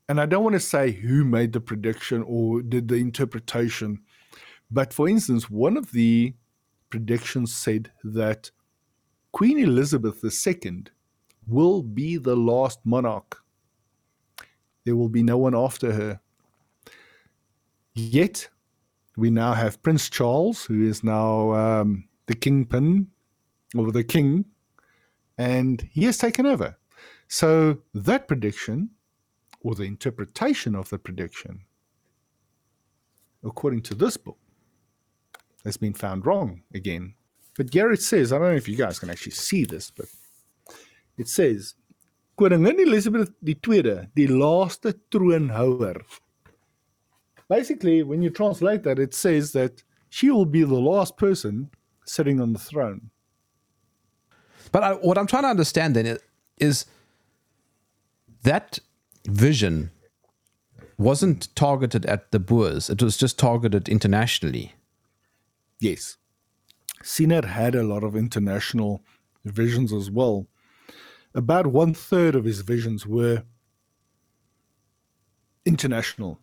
[0.09, 4.01] and I don't want to say who made the prediction or did the interpretation,
[4.71, 6.35] but for instance, one of the
[6.91, 8.51] predictions said that
[9.33, 10.85] Queen Elizabeth II
[11.47, 13.42] will be the last monarch.
[14.85, 16.21] There will be no one after her.
[17.95, 18.49] Yet,
[19.16, 23.09] we now have Prince Charles, who is now um, the kingpin
[23.77, 24.45] or the king,
[25.38, 26.77] and he has taken over.
[27.29, 28.90] So, that prediction,
[29.61, 31.64] or the interpretation of the prediction,
[33.45, 34.38] according to this book,
[35.64, 37.14] has been found wrong again.
[37.57, 40.07] But Garrett says, I don't know if you guys can actually see this, but
[41.19, 41.75] it says,
[42.38, 46.01] Koningin Elizabeth II, die laaste troonhouer.
[47.49, 51.71] Basically, when you translate that, it says that she will be the last person
[52.07, 53.11] sitting on the throne.
[54.73, 56.19] But I, what I'm trying to understand then i-
[56.59, 56.87] is
[58.43, 58.79] that
[59.27, 59.91] vision
[60.97, 62.88] wasn't targeted at the Boers.
[62.88, 64.75] It was just targeted internationally.
[65.81, 66.17] Yes.
[67.03, 69.03] Siener had a lot of international
[69.45, 70.47] visions as well.
[71.35, 73.43] About one third of his visions were
[75.65, 76.38] international.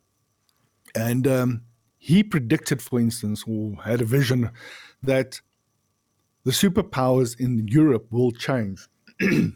[0.95, 1.61] And um,
[1.97, 4.49] he predicted, for instance, or had a vision
[5.03, 5.39] that
[6.43, 8.87] the superpowers in Europe will change.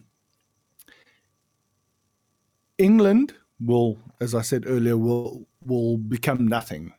[2.78, 6.94] England will, as I said earlier, will will become nothing.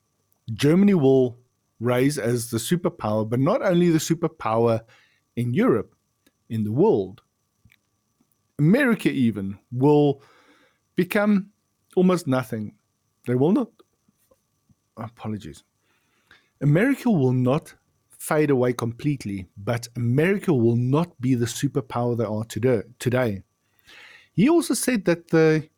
[0.55, 1.39] Germany will
[1.85, 4.81] rise as the superpower, but not only the superpower
[5.37, 5.95] in Europe,
[6.49, 7.23] in the world.
[8.59, 10.23] America even will
[10.97, 11.51] become
[11.97, 12.75] almost nothing.
[13.27, 13.69] They will not.
[14.97, 15.65] Apologies.
[16.61, 17.75] America will not
[18.11, 22.83] fade away completely, but America will not be the superpower they are today.
[22.99, 23.43] Today,
[24.33, 25.69] he also said that the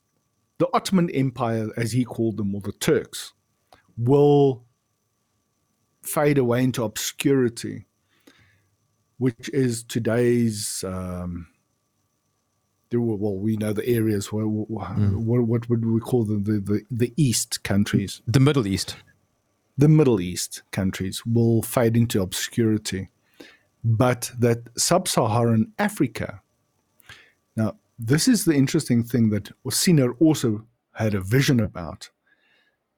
[0.59, 3.33] the Ottoman Empire, as he called them, or the Turks,
[3.99, 4.66] will
[6.07, 7.87] fade away into obscurity,
[9.19, 10.85] which is today's.
[10.87, 11.49] Um,
[12.91, 16.45] there were, well, we know the areas where what, what would we call them?
[16.45, 18.97] The, the the East countries, The Middle East.
[19.77, 23.11] the Middle East countries will fade into obscurity,
[23.85, 26.41] but that sub-Saharan Africa.
[27.57, 32.11] Now, this is the interesting thing that Siener also had a vision about.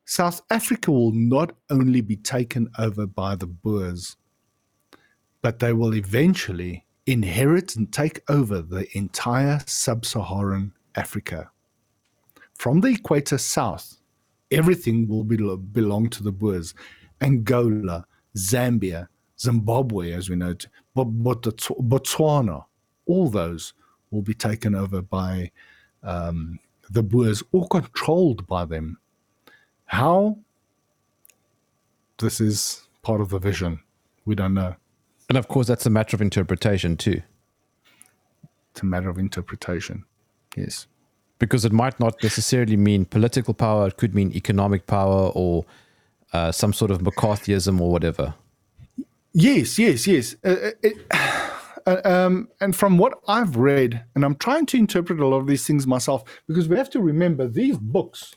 [0.09, 4.17] South Africa will not only be taken over by the Boers,
[5.43, 11.51] but they will eventually inherit and take over the entire sub Saharan Africa.
[12.55, 14.01] From the equator south,
[14.51, 16.73] everything will be, belong to the Boers.
[17.21, 22.65] Angola, Zambia, Zimbabwe, as we know, it, Bot- Bot- Botswana,
[23.05, 23.75] all those
[24.11, 25.51] will be taken over by
[26.03, 28.97] um, the Boers or controlled by them.
[29.89, 30.39] How?
[32.19, 33.81] This is part of the vision.
[34.25, 34.77] We don't know.
[35.29, 37.23] And of course, that's a matter of interpretation too,
[38.71, 40.05] It's a matter of interpretation.
[40.57, 40.87] Yes.
[41.39, 43.87] because it might not necessarily mean political power.
[43.87, 45.65] It could mean economic power or
[46.33, 48.35] uh, some sort of McCarthyism or whatever.
[49.33, 50.35] Yes, yes, yes.
[50.45, 50.97] Uh, uh, it,
[51.87, 55.47] uh, um, and from what I've read, and I'm trying to interpret a lot of
[55.47, 58.35] these things myself, because we have to remember these books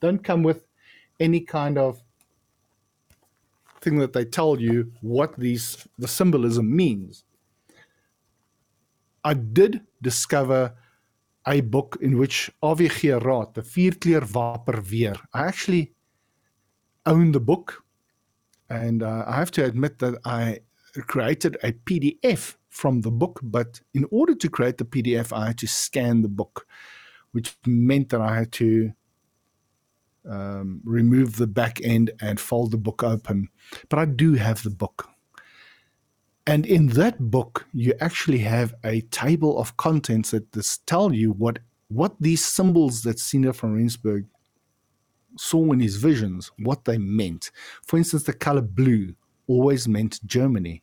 [0.00, 0.66] don't come with
[1.18, 2.02] any kind of
[3.80, 7.24] thing that they tell you what these the symbolism means.
[9.24, 10.74] I did discover
[11.46, 15.14] a book in which AWG Raath, the Vierkleur Wapper Weer.
[15.32, 15.92] I actually
[17.04, 17.84] own the book
[18.68, 20.60] and uh, I have to admit that I
[21.06, 25.58] created a PDF from the book, but in order to create the PDF, I had
[25.58, 26.66] to scan the book,
[27.32, 28.92] which meant that I had to
[30.28, 33.48] um, remove the back end and fold the book open.
[33.88, 35.08] But I do have the book.
[36.46, 41.32] And in that book, you actually have a table of contents that this tell you
[41.32, 41.58] what
[41.88, 44.26] what these symbols that Siener van Rensburg
[45.38, 47.50] saw in his visions, what they meant.
[47.86, 49.14] For instance, the color blue
[49.46, 50.82] always meant Germany.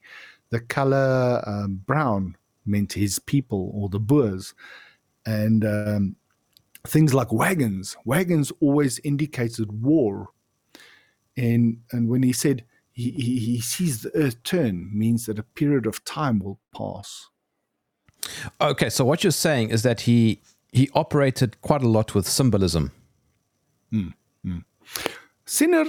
[0.50, 4.54] The color um, brown meant his people or the Boers.
[5.26, 6.16] And um,
[6.86, 10.30] things like wagons, wagons always indicated war.
[11.38, 15.44] And, and when he said he, he, he sees the earth turn, means that a
[15.44, 17.30] period of time will pass.
[18.62, 22.92] Okay, so what you're saying is that he he operated quite a lot with symbolism.
[25.46, 25.86] Siener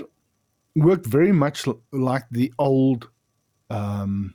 [0.74, 3.08] worked very much like the old
[3.70, 4.34] um,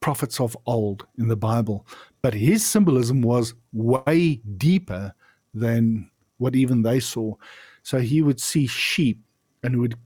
[0.00, 1.86] prophets of old in the Bible,
[2.20, 5.14] but his symbolism was way deeper
[5.56, 7.34] than what even they saw.
[7.82, 9.20] So he would see sheep
[9.62, 9.96] and would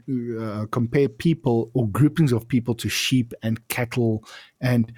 [0.40, 4.24] uh, compare people or groupings of people to sheep and cattle
[4.60, 4.92] and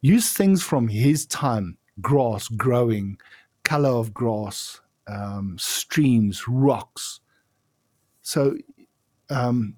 [0.00, 3.18] use things from his time grass growing,
[3.64, 7.20] color of grass, um, streams, rocks.
[8.22, 8.56] So
[9.30, 9.76] um,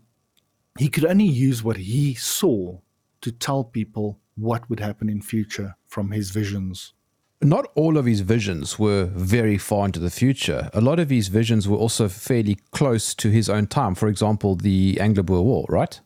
[0.78, 2.78] he could only use what he saw
[3.20, 6.94] to tell people what would happen in future from his visions.
[7.40, 10.70] Not all of his visions were very far into the future.
[10.74, 13.94] A lot of his visions were also fairly close to his own time.
[13.94, 16.00] For example, the Anglo Boer War, right?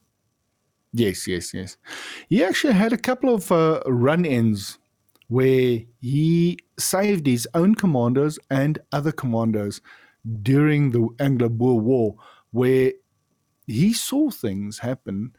[0.93, 1.79] Yes, yes, yes.
[2.29, 4.79] He actually had a couple of uh, run ins
[5.29, 9.81] where he saved his own commandos and other commandos
[10.43, 12.15] during the Anglo Boer War,
[12.51, 12.93] where
[13.67, 15.35] he saw things happen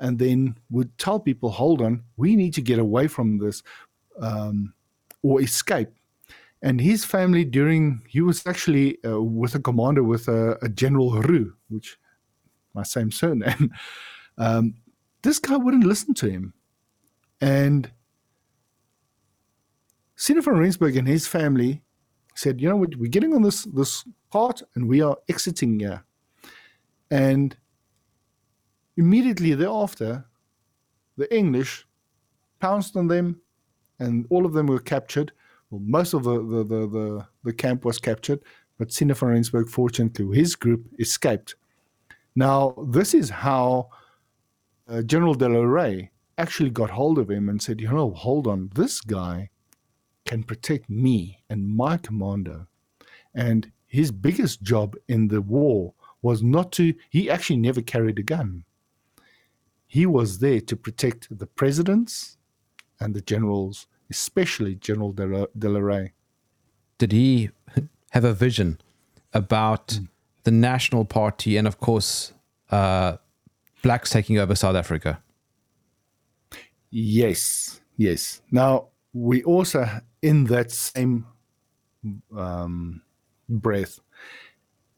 [0.00, 3.62] and then would tell people, hold on, we need to get away from this
[4.20, 4.74] um,
[5.26, 5.90] or escape.
[6.62, 11.20] And his family, during he was actually uh, with a commander with a, a General
[11.22, 11.98] Roux, which
[12.74, 13.72] my same surname.
[14.38, 14.74] Um,
[15.22, 16.52] this guy wouldn't listen to him.
[17.40, 17.90] And
[20.14, 21.82] Siener van Rensburg and his family
[22.34, 26.04] said, you know what, we're getting on this this part and we are exiting here.
[27.10, 27.56] And
[28.98, 30.26] immediately thereafter,
[31.16, 31.86] the English
[32.60, 33.40] pounced on them
[33.98, 35.32] and all of them were captured.
[35.70, 38.40] Well, most of the, the, the, the, the camp was captured,
[38.78, 41.54] but Siener van Rensburg, fortunately, his group escaped.
[42.34, 43.88] Now, this is how
[44.88, 49.00] uh, General Rey actually got hold of him and said, you know, hold on, this
[49.00, 49.50] guy
[50.26, 52.66] can protect me and my commando.
[53.34, 58.22] And his biggest job in the war was not to, he actually never carried a
[58.22, 58.64] gun.
[59.86, 62.36] He was there to protect the presidents
[63.00, 66.12] and the generals, especially General De La, Rey.
[66.98, 67.50] Did he
[68.10, 68.78] have a vision
[69.32, 70.00] about
[70.44, 72.32] the National Party and, of course,
[72.70, 73.16] uh,
[73.82, 75.22] blacks taking over South Africa?
[76.90, 78.40] Yes, yes.
[78.50, 79.88] Now, we also,
[80.22, 81.26] in that same
[82.34, 83.02] um,
[83.48, 84.00] breath,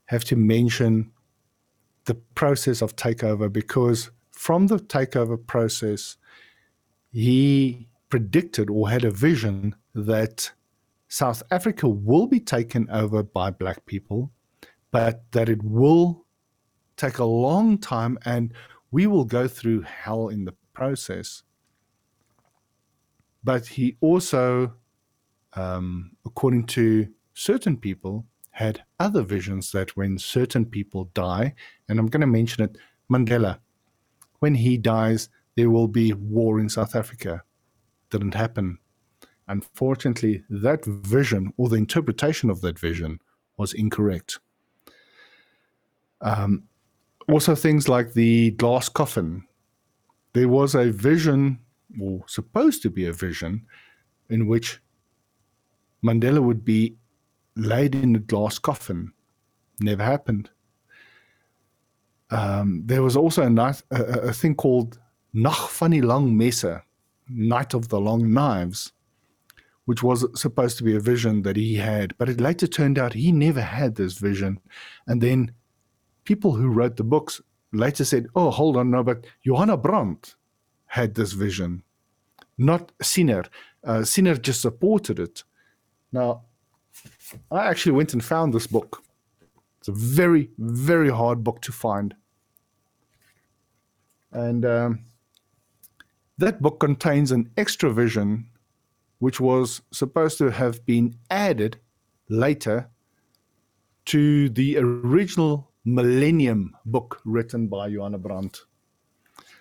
[0.06, 1.10] have to mention
[2.04, 6.16] the process of takeover because from the takeover process,
[7.12, 10.50] he predicted or had a vision that
[11.08, 14.30] South Africa will be taken over by black people,
[14.90, 16.24] but that it will
[16.96, 18.52] take a long time and
[18.90, 21.42] we will go through hell in the process.
[23.44, 24.74] But he also,
[25.54, 31.54] um, according to certain people, had other visions that when certain people die,
[31.88, 32.76] and I'm going to mention it,
[33.10, 33.60] Mandela,
[34.40, 37.42] when he dies, there will be war in South Africa.
[38.10, 38.78] Didn't happen.
[39.48, 43.20] Unfortunately, that vision or the interpretation of that vision
[43.56, 44.38] was incorrect.
[46.20, 46.64] Um,
[47.28, 49.44] also, things like the glass coffin.
[50.32, 51.58] There was a vision,
[52.00, 53.66] or supposed to be a vision,
[54.30, 54.80] in which
[56.04, 56.96] Mandela would be
[57.56, 59.12] laid in a glass coffin.
[59.80, 60.50] Never happened.
[62.30, 64.98] Um, there was also a, night, a, a thing called
[65.32, 66.36] Nag van die Lang
[67.28, 68.92] Night of the Long Knives,
[69.84, 73.14] which was supposed to be a vision that he had, but it later turned out
[73.14, 74.60] he never had this vision.
[75.06, 75.52] And then
[76.24, 77.40] people who wrote the books
[77.72, 80.34] later said, oh, hold on, no, but Johanna Brandt
[80.86, 81.82] had this vision,
[82.56, 83.44] not Siener.
[83.84, 85.44] Uh, Siener just supported it.
[86.12, 86.42] Now,
[87.50, 89.02] I actually went and found this book.
[89.78, 92.14] It's a very, very hard book to find.
[94.32, 95.04] And um,
[96.38, 98.46] that book contains an extra vision
[99.18, 101.78] which was supposed to have been added
[102.28, 102.88] later
[104.04, 108.62] to the original Millennium book written by Johanna Brandt.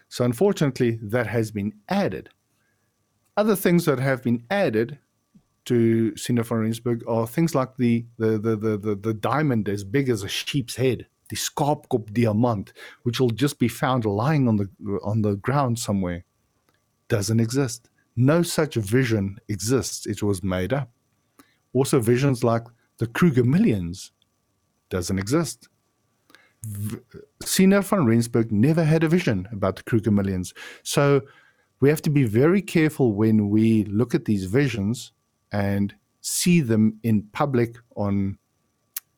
[0.09, 2.29] So, unfortunately, that has been added.
[3.35, 4.99] Other things that have been added
[5.65, 6.45] to Siener
[7.07, 11.07] are things like the, the, the, the, the, diamond as big as a sheep's head,
[11.29, 12.71] the skaapkop diamant,
[13.03, 14.69] which will just be found lying on the,
[15.03, 16.23] on the ground somewhere.
[17.09, 17.89] Doesn't exist.
[18.15, 20.05] No such vision exists.
[20.05, 20.89] It was made up.
[21.73, 22.63] Also, visions like
[22.97, 24.11] the Kruger Millions
[24.89, 25.69] doesn't exist.
[26.63, 26.97] V-
[27.43, 30.53] Siener van Rensburg never had a vision about the Kruger Millions.
[30.83, 31.21] So
[31.79, 35.11] we have to be very careful when we look at these visions
[35.51, 38.37] and see them in public on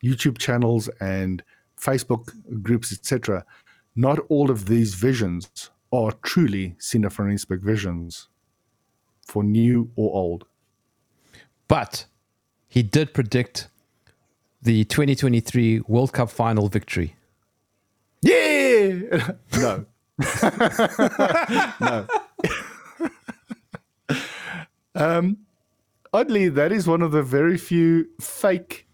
[0.04, 1.42] YouTube channels and
[1.78, 2.30] Facebook
[2.62, 3.44] groups, etc.,
[3.96, 6.76] not all of these visions are truly
[7.18, 8.28] Rensburg visions
[9.26, 10.46] for new or old.
[11.68, 12.06] But
[12.68, 13.68] he did predict
[14.62, 17.16] the 2023 World Cup final victory.
[18.22, 19.32] Yeah!
[19.56, 19.86] no.
[21.80, 22.06] no.
[24.94, 25.38] um,
[26.12, 28.86] oddly, that is one of the very few fake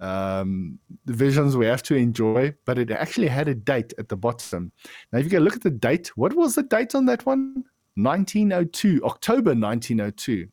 [0.00, 4.72] um, visions we have to enjoy, but it actually had a date at the bottom.
[5.12, 7.64] Now, if you go look at the date, what was the date on that one?
[7.96, 10.48] 1902, October 1902.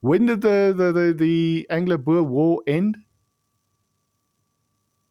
[0.00, 2.98] When did the, the, the, the Anglo-Boer War end?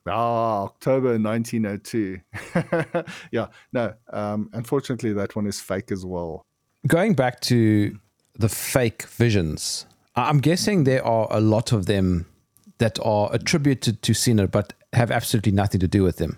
[0.08, 2.20] Ah, October 1902.
[3.32, 6.46] yeah, no, um, unfortunately, that one is fake as well.
[6.88, 7.98] Going back to
[8.36, 9.86] the fake visions,
[10.16, 12.28] I'm guessing there are a lot of them
[12.84, 16.38] that are attributed to Siener but have absolutely nothing to do with them.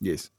[0.00, 0.30] Yes.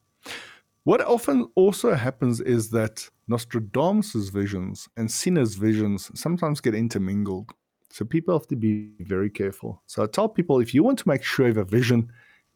[0.85, 7.51] What often also happens is that Nostradamus' visions and Siener's visions sometimes get intermingled.
[7.89, 9.81] So people have to be very careful.
[9.85, 12.09] So I tell people if you want to make sure a vision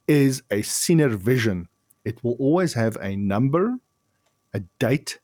[0.08, 1.68] is a Siener vision,
[2.06, 3.76] it will always have a number,
[4.54, 5.20] a date,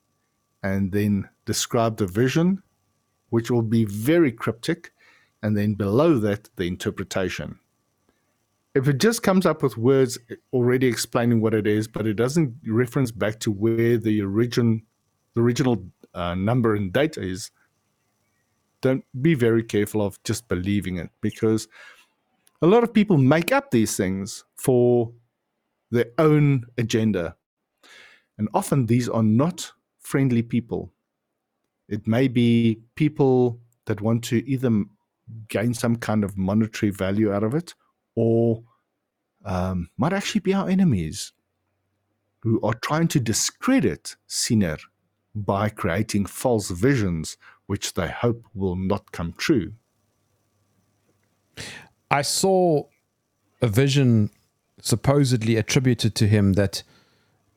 [0.62, 2.62] and then describe the vision,
[3.30, 4.92] which will be very cryptic,
[5.44, 7.60] and then below that, the interpretation.
[8.74, 10.18] If it just comes up with words
[10.52, 14.84] already explaining what it is, but it doesn't reference back to where the origin,
[15.34, 17.52] the original uh, number and date is,
[18.82, 21.68] don't be very careful of just believing it because
[22.62, 25.12] a lot of people make up these things for
[25.92, 27.36] their own agenda.
[28.38, 30.92] And often these are not friendly people.
[31.88, 34.84] It may be people that want to either
[35.48, 37.74] gain some kind of monetary value out of it
[38.16, 38.64] or
[39.44, 41.34] um, might actually be our enemies
[42.42, 44.78] who are trying to discredit Siener
[45.34, 49.74] by creating false visions which they hope will not come true.
[52.12, 52.84] I saw
[53.62, 54.30] a vision
[54.80, 56.84] supposedly attributed to him that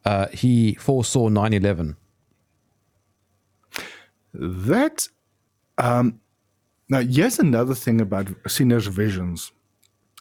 [0.04, 1.96] uh, he foresaw 9 11.
[4.32, 5.08] That,
[5.76, 6.20] um,
[6.88, 9.52] now, here's another thing about Siener's visions.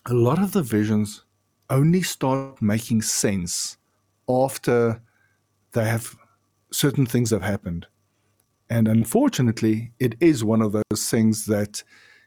[0.06, 1.24] A lot of the visions
[1.70, 3.78] only start making sense
[4.28, 5.02] after
[5.72, 6.16] they have
[6.72, 7.88] certain things have happened.
[8.70, 11.84] And unfortunately, it is one of those things that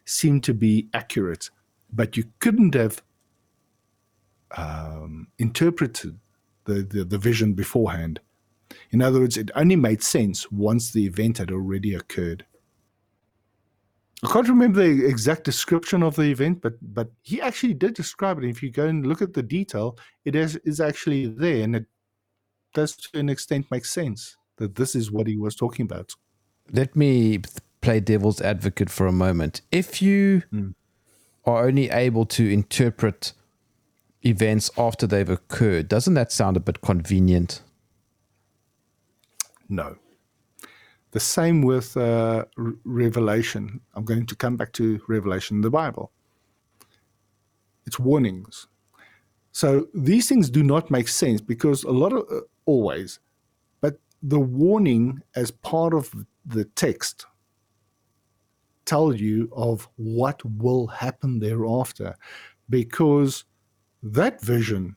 [0.07, 1.51] seem to be accurate,
[1.93, 3.03] but you couldn't have
[4.57, 6.19] um, interpreted
[6.65, 8.21] the, the, the vision beforehand.
[8.91, 12.47] In other words, it only made sense once the event had already occurred.
[14.23, 18.39] I can't remember the exact description of the event, but but he actually did describe
[18.39, 18.45] it.
[18.45, 21.87] If you go and look at the detail, it is, is actually there, and it
[22.75, 26.13] does to an extent make sense that this is what he was talking about
[26.73, 27.41] let me
[27.81, 29.63] play devil's advocate for a moment.
[29.73, 30.75] If you mm.
[31.45, 33.33] are only able to interpret
[34.23, 37.63] events after they've occurred, doesn't that sound a bit convenient?
[39.69, 39.97] No.
[41.13, 42.45] The same with uh,
[42.85, 43.81] Revelation.
[43.95, 46.13] I'm going to come back to Revelation in the Bible.
[47.87, 48.69] It's warnings.
[49.53, 53.19] So these things do not make sense because a lot of, uh, always,
[53.81, 56.15] but the warning as part of
[56.47, 57.27] the text
[58.85, 62.17] tell you of what will happen thereafter
[62.69, 63.45] because
[64.03, 64.97] that vision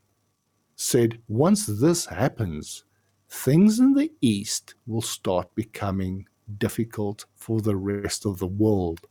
[0.76, 2.86] said once this happens
[3.34, 6.28] things in the east will start becoming
[6.58, 9.02] difficult for the rest of the world.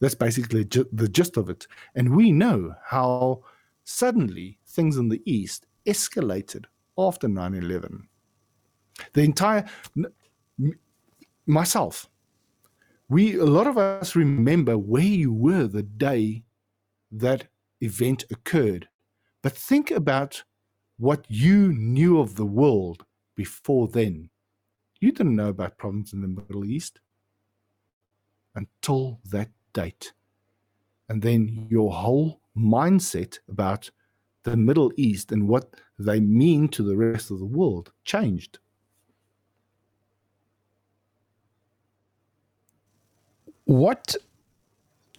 [0.00, 1.66] That's basically ju- the gist of it.
[1.94, 3.42] And we know how
[3.84, 6.64] suddenly things in the east escalated
[6.98, 8.02] after 9-11
[9.12, 9.64] the entire
[11.46, 12.08] myself,
[13.08, 16.42] we a lot of us remember where you were the day
[17.12, 17.46] that
[17.80, 18.88] event occurred.
[19.42, 20.42] But think about
[20.98, 24.30] what you knew of the world before then.
[25.00, 27.00] You didn't know about problems in the Middle East
[28.54, 30.12] until that date.
[31.08, 33.90] And then your whole mindset about
[34.44, 38.58] the Middle East and what they mean to the rest of the world changed.
[43.64, 44.16] What,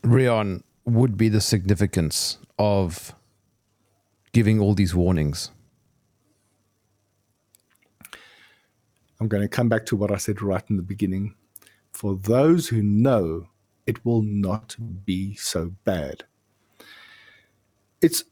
[0.04, 3.14] Riaan, would be the significance of
[4.32, 5.52] giving all these warnings?
[9.20, 11.36] I'm going to come back to what I said right in the beginning.
[11.92, 13.48] For those who know
[13.88, 16.26] it will not be so bad.
[18.02, 18.24] It's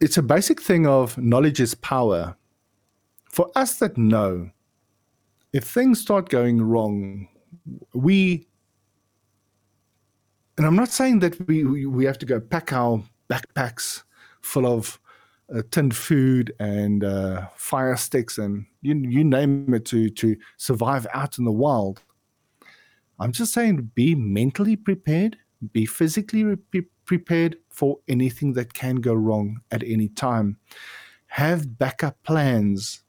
[0.00, 2.34] it's a basic thing of knowledge is power.
[3.28, 4.50] For us that know,
[5.52, 7.28] if things start going wrong,
[7.92, 8.48] we
[10.56, 14.02] and I'm not saying that we we, have to go pack our backpacks
[14.40, 14.98] full of
[15.54, 21.06] uh, tinned food and uh, fire sticks and you you name it to to survive
[21.12, 22.02] out in the wild.
[23.18, 25.36] I'm just saying, be mentally prepared,
[25.72, 30.56] be physically pre- prepared for anything that can go wrong at any time.
[31.26, 33.02] Have backup plans.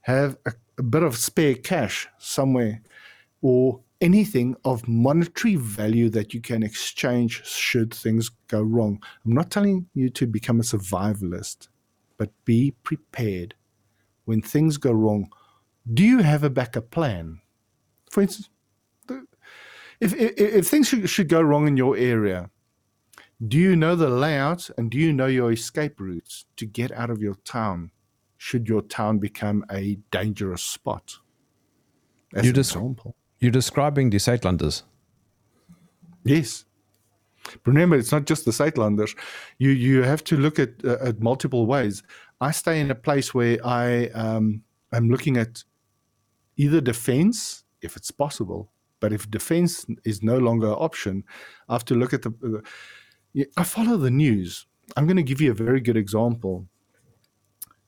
[0.00, 2.80] Have a, a bit of spare cash somewhere,
[3.42, 9.02] or anything of monetary value that you can exchange should things go wrong.
[9.24, 11.68] I'm not telling you to become a survivalist,
[12.16, 13.54] but be prepared
[14.24, 15.30] when things go wrong.
[15.92, 17.40] Do you have a backup plan?
[18.10, 18.50] For instance,
[20.00, 22.50] if, if, if things should, should go wrong in your area,
[23.46, 27.10] do you know the layout and do you know your escape routes to get out
[27.10, 27.90] of your town
[28.38, 31.16] should your town become a dangerous spot?
[32.34, 33.16] As you an just, example.
[33.40, 34.82] You're describing the Suidlanders.
[36.24, 36.64] Yes.
[37.64, 39.16] Remember, it's not just the Suidlanders.
[39.58, 42.02] You you have to look at uh, at multiple ways.
[42.40, 44.62] I stay in a place where I um,
[44.92, 45.64] am looking at
[46.56, 48.70] either defense, if it's possible,
[49.00, 51.24] but if defense is no longer an option,
[51.68, 52.32] I have to look at the.
[52.44, 54.66] Uh, I follow the news.
[54.96, 56.66] I'm going to give you a very good example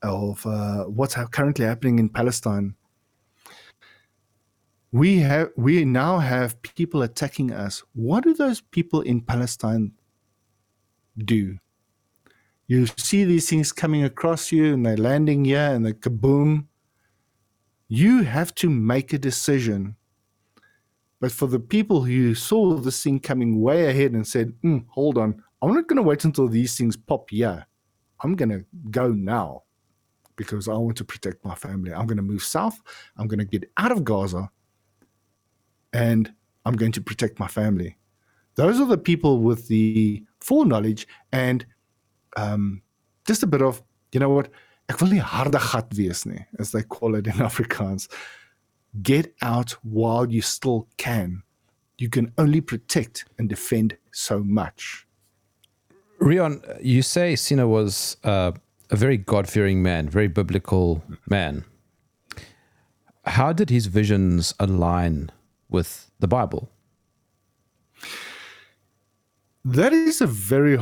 [0.02, 2.74] of uh, what's currently happening in Palestine
[4.92, 7.82] we have we now have people attacking us.
[7.94, 9.92] What do those people in Palestine
[11.16, 11.58] do?
[12.66, 16.66] You see these things coming across you and they're landing here and the kaboom.
[17.88, 19.96] You have to make a decision.
[21.20, 25.18] But for the people who saw this thing coming way ahead and said, mm, hold
[25.18, 27.66] on, I'm not going to wait until these things pop here.
[28.20, 29.64] I'm going to go now
[30.36, 31.92] because I want to protect my family.
[31.92, 32.80] I'm going to move south.
[33.16, 34.50] I'm going to get out of Gaza
[35.92, 36.32] and
[36.64, 37.96] I'm going to protect my family.
[38.56, 41.64] Those are the people with the foreknowledge and
[42.36, 42.82] um,
[43.26, 43.82] just a bit of,
[44.12, 44.48] you know what,
[44.88, 46.26] ek harde gat
[46.58, 48.08] as they call it in Afrikaans.
[49.02, 51.42] Get out while you still can.
[51.98, 55.06] You can only protect and defend so much.
[56.20, 58.52] Riaan, you say Siener was uh,
[58.90, 61.64] a very God fearing man, very biblical man.
[63.24, 65.30] How did his visions align
[65.70, 66.70] with the Bible?
[69.64, 70.78] That is a very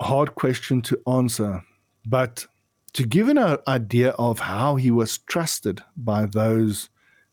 [0.00, 1.62] hard question to answer,
[2.06, 2.46] but
[2.94, 6.90] to give an idea of how he was trusted by those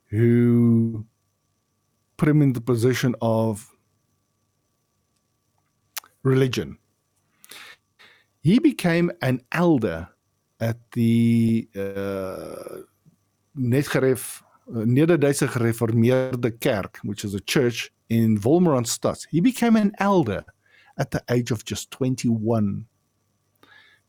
[0.10, 1.06] who
[2.18, 3.70] put him in the position of
[6.24, 6.78] religion.
[8.42, 10.10] He became an elder
[10.60, 12.82] at the uh,
[13.58, 14.42] Netgeref
[14.72, 19.28] Nederduitse Gereformeerde Kerk, which is a church in Wolmaransstad.
[19.30, 20.46] He became an elder
[20.98, 22.86] at the age of just 21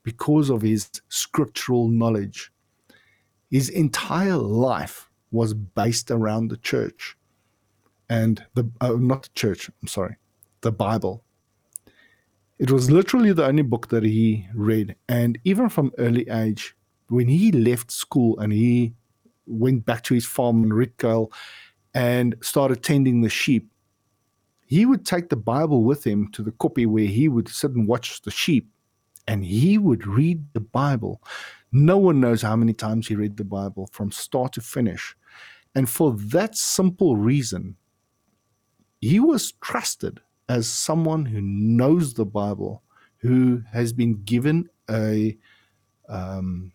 [0.03, 2.53] because of his scriptural knowledge.
[3.51, 7.17] His entire life was based around the church
[8.09, 10.17] and the uh, not the church, I'm sorry,
[10.61, 11.25] the Bible.
[12.59, 16.77] It was literally the only book that he read and even from early age
[17.09, 18.95] when he left school and he
[19.47, 21.32] went back to his farm in Rietkuil
[21.95, 23.68] and started tending the sheep,
[24.66, 27.86] he would take the Bible with him to the koppie where he would sit and
[27.86, 28.68] watch the sheep
[29.26, 31.22] and he would read the Bible.
[31.72, 35.14] No one knows how many times he read the Bible from start to finish.
[35.74, 37.76] And for that simple reason,
[39.01, 42.82] he was trusted as someone who knows the Bible,
[43.18, 45.36] who has been given a
[46.09, 46.72] um,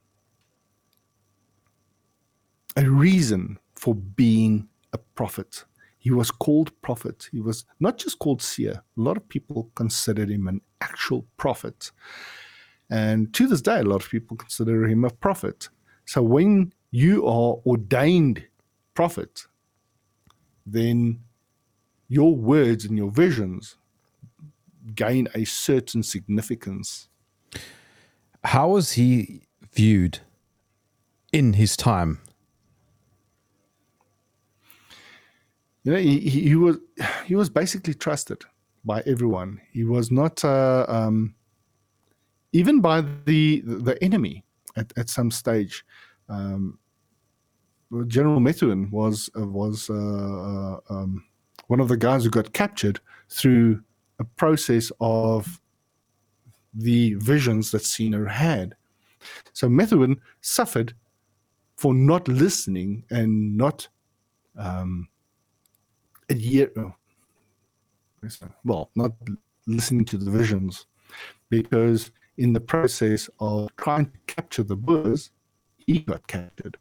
[2.78, 5.66] a reason for being a prophet.
[5.98, 7.28] He was called prophet.
[7.32, 8.84] He was not just called seer.
[8.98, 11.92] A lot of people considered him an actual prophet.
[12.90, 15.70] And to this day, a lot of people consider him a prophet.
[16.06, 18.46] So when you are ordained
[18.94, 19.48] prophet,
[20.66, 21.22] then
[22.08, 23.76] your words and your visions
[24.94, 27.10] gain a certain significance.
[28.44, 29.42] How was he
[29.74, 30.20] viewed
[31.34, 32.20] in his time?
[35.88, 36.80] You know, he, he, was
[37.26, 38.44] he was basically trusted
[38.84, 39.62] by everyone.
[39.72, 41.34] He was not uh, um,
[42.52, 44.44] even by the the enemy
[44.76, 45.86] at, at some stage.
[46.28, 46.78] Um,
[48.08, 51.24] General Methuen was uh, was uh, uh, um,
[51.68, 53.82] one of the guys who got captured through
[54.20, 55.62] a process of
[56.74, 58.76] the visions that Siener had.
[59.54, 60.96] So Methuen suffered
[61.78, 63.88] for not listening and not
[64.58, 65.08] um,
[66.30, 66.94] adhere, oh,
[68.64, 69.14] well, not
[69.66, 70.86] listening to the visions,
[71.50, 75.32] because in the process of trying to capture the Boers,
[75.78, 76.78] he got captured.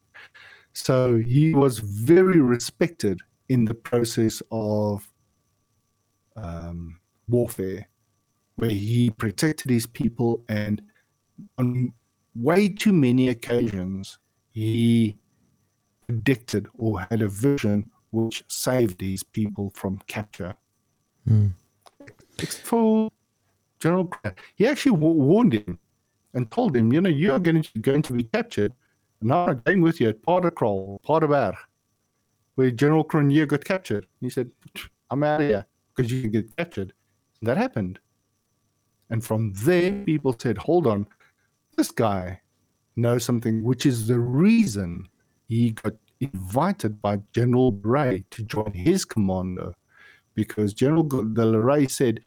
[0.73, 5.09] So he was very respected in the process of
[6.37, 7.89] um, warfare,
[8.57, 10.83] where he protected his people, and
[11.59, 11.93] on
[12.35, 14.19] way too many occasions
[14.53, 15.17] he
[16.07, 20.55] predicted or had a vision which saved these people from capture.
[21.29, 21.53] Mm.
[22.39, 23.11] Except for
[23.81, 24.39] General Grant.
[24.55, 25.79] He actually warned him
[26.35, 28.73] and told him, you know, you are going to, going to be captured.
[29.21, 31.55] And I'm going with you at Paardekraal, Paardeberg,
[32.55, 34.07] where General Cronje got captured.
[34.21, 34.51] He said,
[35.11, 36.93] I'm out of here because you can get captured.
[37.41, 37.99] And that happened.
[39.09, 41.07] And from there, people said, hold on,
[41.77, 42.41] this guy
[42.97, 45.09] knows something, which is the reason
[45.49, 49.75] he got invited by General Bray to join his commando.
[50.35, 52.21] Because General de Rey said,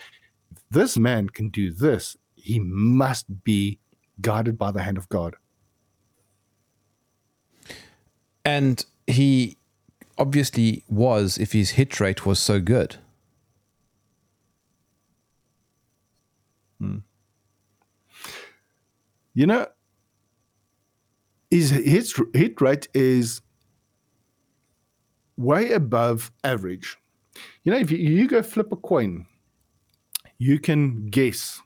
[0.72, 2.18] this man can do this.
[2.36, 3.80] He must be
[4.22, 5.36] guided by the hand of God.
[8.46, 9.58] And he
[10.18, 12.98] obviously was if his hit rate was so good.
[16.80, 16.98] Hmm.
[19.34, 19.68] You know,
[21.50, 23.42] his hit, hit rate is
[25.40, 26.98] way above average.
[27.64, 29.26] You know, if you, you go flip a coin,
[30.38, 31.62] you can guess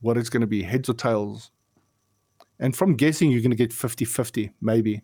[0.00, 1.50] what it's going to be heads or tails.
[2.60, 5.02] And from guessing, you're going to get 50 50, maybe.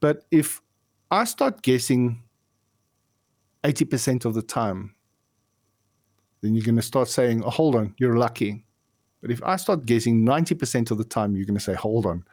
[0.00, 0.60] But if
[1.10, 2.22] I start guessing
[3.62, 4.94] 80% of the time,
[6.40, 8.64] then you're going to start saying, oh, hold on, you're lucky.
[9.20, 12.24] But if I start guessing 90% of the time, you're going to say, hold on,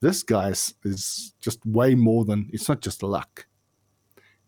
[0.00, 3.46] this guy is, is just way more than, it's not just luck.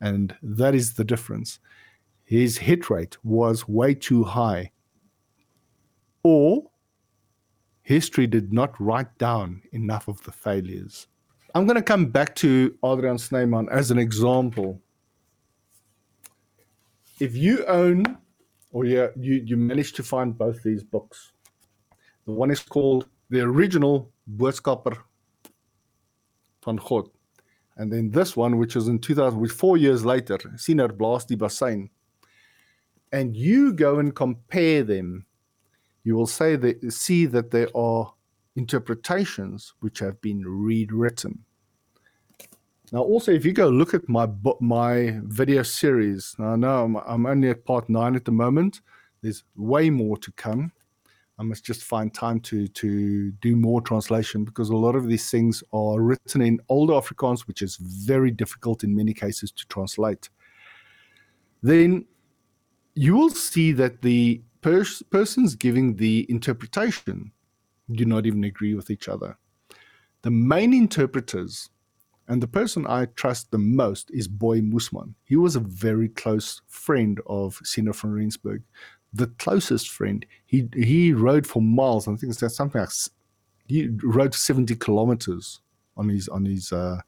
[0.00, 1.58] And that is the difference.
[2.24, 4.72] His hit rate was way too high.
[6.22, 6.64] Or
[7.82, 11.06] history did not write down enough of the failures.
[11.54, 14.80] I'm going to come back to Adrian Snyman as an example.
[17.20, 18.18] If you own
[18.72, 21.32] or you, you, you manage to find both these books,
[22.26, 24.98] the one is called The Original Boodskapper
[26.64, 27.08] van God.
[27.76, 31.36] And then this one, which is in 2000, which four years later, Siener Blaas die
[31.36, 31.90] Basuin.
[33.12, 35.26] And you go and compare them,
[36.04, 38.14] you will say that, see that there are
[38.56, 41.44] interpretations which have been rewritten.
[42.92, 44.28] Now, also, if you go look at my
[44.60, 48.80] my video series, now I know I'm, I'm only at part nine at the moment.
[49.22, 50.72] There's way more to come.
[51.38, 55.30] I must just find time to to do more translation because a lot of these
[55.30, 60.30] things are written in older Afrikaans, which is very difficult in many cases to translate.
[61.62, 62.06] Then
[62.94, 67.32] you will see that the pers- persons giving the interpretation
[67.92, 69.36] do not even agree with each other.
[70.22, 71.68] The main interpreters
[72.28, 75.14] and the person I trust the most is Boy Musman.
[75.24, 78.62] He was a very close friend of Siener van Rensburg,
[79.16, 80.24] the closest friend.
[80.46, 82.08] He he rode for miles.
[82.08, 82.90] I think it's something like
[83.66, 85.60] he rode seventy kilometers
[85.96, 87.00] on his on his uh,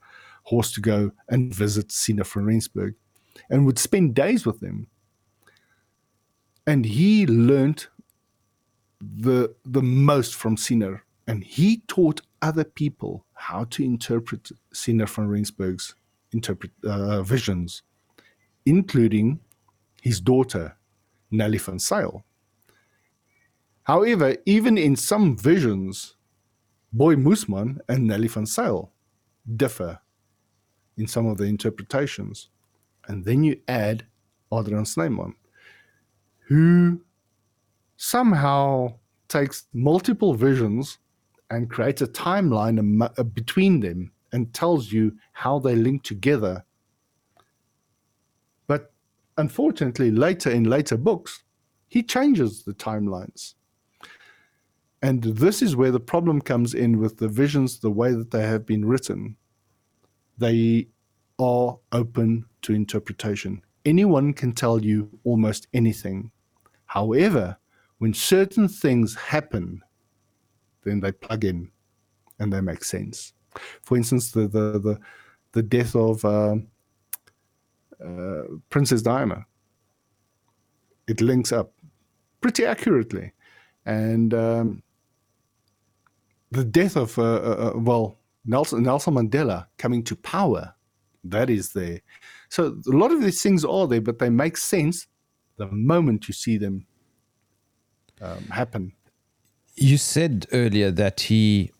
[0.45, 2.95] horse to go and visit Siener from Rensburg,
[3.51, 4.89] and would spend days with him.
[6.67, 7.87] And he learned
[9.01, 15.29] the the most from Siener, and he taught other people how to interpret Siener van
[15.29, 15.95] Rensburg's
[16.33, 17.83] interpret, uh, visions,
[18.67, 19.41] including
[20.03, 20.77] his daughter,
[21.31, 22.24] Nelly van Zyl.
[23.85, 26.16] However, even in some visions,
[26.93, 28.93] Boy Moosman and Nelly van Zyl
[29.57, 30.01] differ
[30.97, 32.51] in some of the interpretations.
[33.07, 34.07] And then you add
[34.53, 35.35] Adrian Snyman,
[36.47, 37.01] who
[37.97, 38.95] somehow
[39.29, 40.99] takes multiple visions
[41.51, 42.79] and creates a timeline
[43.35, 46.64] between them and tells you how they link together.
[49.39, 51.43] Unfortunately, later in later books,
[51.89, 53.55] he changes the timelines.
[55.01, 58.43] And this is where the problem comes in with the visions, the way that they
[58.43, 59.36] have been written.
[60.36, 60.89] They
[61.39, 63.62] are open to interpretation.
[63.84, 66.30] Anyone can tell you almost anything.
[66.86, 67.57] However,
[67.99, 69.82] when certain things happen
[70.89, 71.70] then they plug in
[72.39, 73.32] and they make sense.
[73.82, 74.99] For instance, the the the,
[75.53, 76.57] the death of uh,
[78.05, 79.46] uh, Princess Diana.
[81.07, 81.72] It links up
[82.40, 83.32] pretty accurately,
[83.86, 84.82] and um,
[86.51, 90.74] the death of uh, uh, uh, well Nelson Nelson Mandela coming to power,
[91.24, 92.01] that is there.
[92.49, 95.07] So a lot of these things are there, but they make sense
[95.57, 96.86] the moment you see them
[98.20, 98.92] um, happen.
[99.74, 101.72] You said earlier that he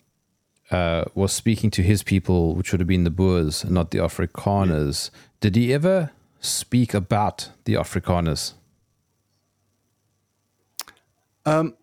[0.70, 5.10] uh, was speaking to his people, which would have been the Boers, not the Afrikaners.
[5.10, 5.28] Yeah.
[5.41, 6.11] Did he ever
[6.41, 8.55] speak about the Afrikaners?
[11.47, 11.76] Um,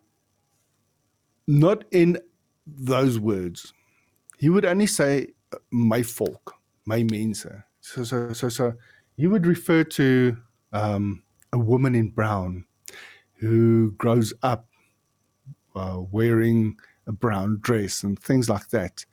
[1.47, 2.20] not in
[2.68, 3.74] those words.
[4.38, 5.28] He would only say,
[5.72, 7.45] "My folk, my mense."
[7.80, 8.74] So, so, so, so
[9.16, 10.38] he would refer to
[10.74, 12.66] um, a woman in brown
[13.36, 14.68] who grows up
[15.76, 16.78] uh, wearing
[17.08, 19.06] a brown dress and things like that.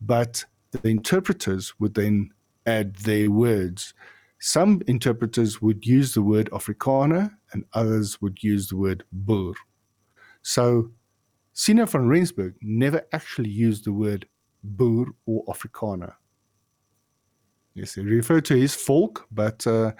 [0.00, 2.30] But the interpreters would then
[2.66, 3.94] add their words.
[4.38, 9.54] Some interpreters would use the word Afrikaner and others would use the word Boer.
[10.42, 10.90] So
[11.54, 14.26] Siener van Rensburg never actually used the word
[14.62, 16.14] Boer or Afrikaner.
[17.74, 19.92] Yes, he referred to his folk, but uh,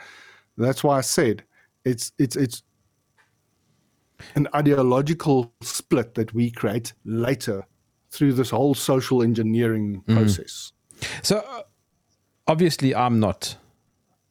[0.56, 1.44] that's why I said
[1.84, 2.62] it's it's it's
[4.34, 7.66] an ideological split that we create later
[8.10, 10.14] through this whole social engineering mm.
[10.14, 10.72] process.
[11.00, 11.26] Mm.
[11.26, 11.64] So,
[12.47, 13.57] obviously, I'm not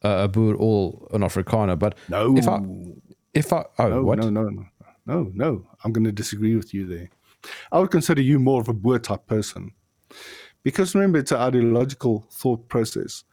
[0.04, 2.62] uh, a Boer or an Afrikaner, but no, if I,
[3.34, 4.20] if I, oh, no, what?
[4.20, 4.66] No, no, no,
[5.06, 5.68] no, no.
[5.84, 7.10] I'm going to disagree with you there.
[7.72, 9.74] I would consider you more of a Boer type person
[10.64, 13.24] because remember, it's an ideological thought process.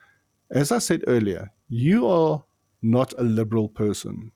[0.50, 2.44] As I said earlier, you are
[2.82, 4.32] not a liberal person.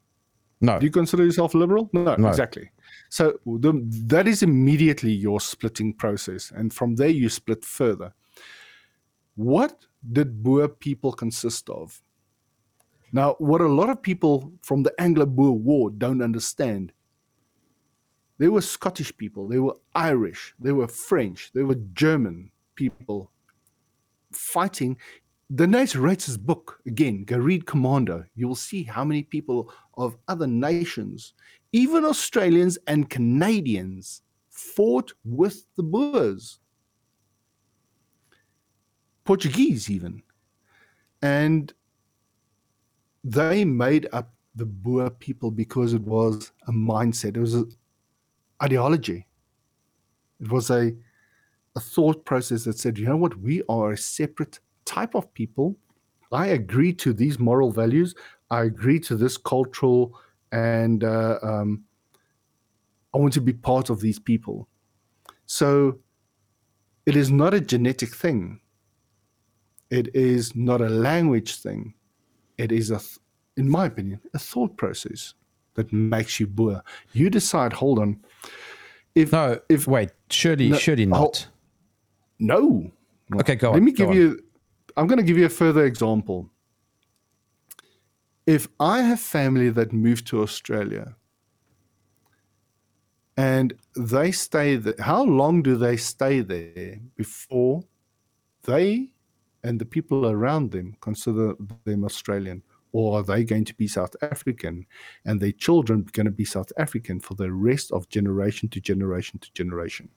[0.60, 0.78] No.
[0.78, 1.90] Do you consider yourself liberal?
[1.92, 2.28] No, no.
[2.28, 2.70] exactly.
[3.10, 6.52] So the, that is immediately your splitting process.
[6.54, 8.14] And from there, you split further.
[9.34, 12.02] What did Boer people consist of?
[13.12, 16.92] Now, what a lot of people from the Anglo Boer War don't understand
[18.38, 23.30] they were Scottish people, they were Irish, they were French, they were German people
[24.32, 24.96] fighting
[25.50, 28.24] the Deneys Reitz his book again, go read Commando.
[28.34, 31.34] You will see how many people of other nations,
[31.72, 36.60] even Australians and Canadians, fought with the Boers.
[39.24, 40.22] Portuguese, even.
[41.22, 41.72] And
[43.22, 47.74] they made up the Boer people because it was a mindset, it was an
[48.62, 49.26] ideology.
[50.40, 50.94] It was a,
[51.74, 55.76] a thought process that said, you know what, we are a separate type of people.
[56.30, 58.14] I agree to these moral values.
[58.50, 60.18] I agree to this cultural,
[60.52, 61.84] and uh, um,
[63.14, 64.68] I want to be part of these people.
[65.46, 65.98] So
[67.06, 68.60] it is not a genetic thing.
[69.94, 71.94] It is not a language thing.
[72.58, 73.00] It is a,
[73.56, 75.34] in my opinion, a thought process
[75.74, 76.82] that makes you Boer.
[77.12, 77.72] You decide.
[77.72, 78.18] Hold on.
[79.14, 81.46] If no, if wait, surely, no, surely not.
[82.40, 82.90] No.
[83.36, 83.74] Okay, go on.
[83.74, 84.40] Let me give you
[84.96, 86.50] I'm going to give you a further example.
[88.46, 91.14] If I have family that moved to Australia
[93.36, 97.84] and they stay there, how long do they stay there before
[98.64, 99.13] they
[99.64, 101.54] and the people around them consider
[101.84, 102.62] them Australian?
[102.92, 104.86] Or are they going to be South African
[105.24, 109.40] and their children going to be South African for the rest of generation to generation
[109.40, 110.08] to generation?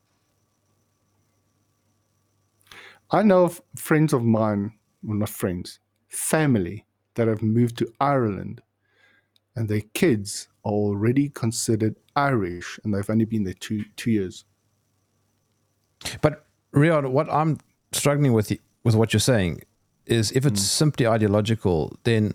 [3.09, 5.79] I know of friends of mine, well, not friends,
[6.09, 6.85] family
[7.15, 8.61] that have moved to Ireland
[9.55, 14.45] and their kids are already considered Irish and they've only been there two, two years.
[16.21, 16.45] But,
[16.75, 17.57] Riaan, what I'm
[17.91, 18.51] struggling with,
[18.88, 19.61] with what you're saying
[20.05, 20.65] is if it's mm.
[20.81, 22.33] simply ideological, then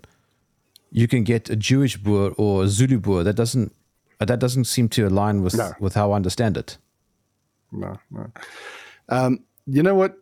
[0.91, 3.23] you can get a Jewish Boer or a Zulu Boer.
[3.25, 3.75] That doesn't,
[4.19, 5.73] that doesn't seem to align with, no.
[5.81, 6.79] with how I understand it.
[7.73, 8.31] No, no.
[9.09, 10.19] Um, you know what?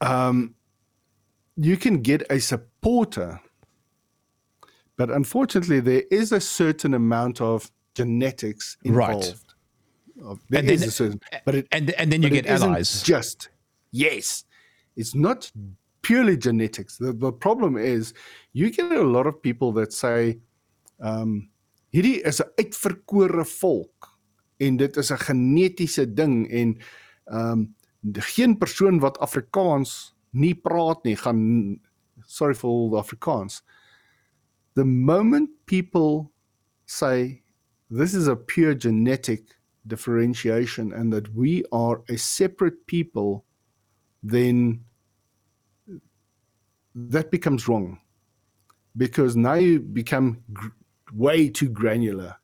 [0.00, 0.54] um,
[1.56, 3.40] you can get a supporter,
[4.96, 9.54] but unfortunately, there is a certain amount of genetics involved.
[10.16, 10.38] Right.
[10.48, 13.02] There and is then, a certain, but it, and and then you get allies.
[13.02, 13.50] Just
[13.90, 14.44] yes,
[14.96, 15.50] it's not
[16.02, 16.96] purely genetics.
[16.96, 18.14] The, the problem is
[18.52, 20.38] you get a lot of people that say,
[21.00, 21.48] um,
[21.92, 24.18] hierdie is 'n uitverkore volk
[24.58, 26.78] en dit is 'n genetiese ding en
[27.26, 27.74] um
[28.12, 31.80] geen persoon wat Afrikaans nie praat nie gaan
[32.26, 33.62] sorry for all the Afrikaans.
[34.74, 36.30] The moment people
[36.86, 37.42] say
[37.90, 43.44] this is a pure genetic differentiation and that we are a separate people,
[44.30, 44.84] then
[46.94, 47.98] that becomes wrong.
[48.96, 50.68] because now you become gr-
[51.14, 52.36] way too granular.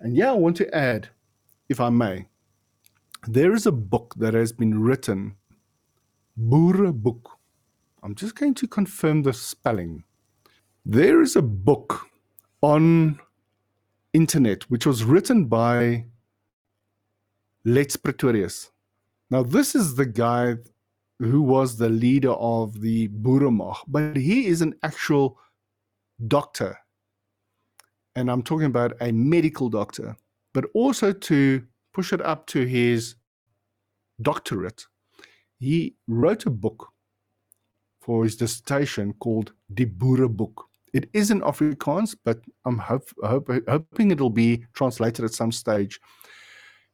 [0.00, 1.10] And yeah, I want to add,
[1.68, 2.26] if I may,
[3.28, 5.36] there is a book that has been written,
[6.38, 7.30] Boere book.
[8.02, 10.04] I'm just going to confirm the spelling.
[10.86, 12.06] There is a book
[12.62, 13.20] on
[14.14, 16.06] internet which was written by
[17.64, 18.70] Let's Pretorius.
[19.30, 20.56] Now, this is the guy
[21.18, 25.38] who was the leader of the Boeremag, but he is an actual
[26.28, 26.78] doctor.
[28.14, 30.16] And I'm talking about a medical doctor,
[30.54, 31.62] but also to
[31.92, 33.16] push it up to his
[34.22, 34.86] doctorate,
[35.58, 36.88] he wrote a book
[38.00, 40.54] for his dissertation called the Die Boereboek.
[40.92, 46.00] It is in Afrikaans, but I'm hope, hope, hoping it'll be translated at some stage.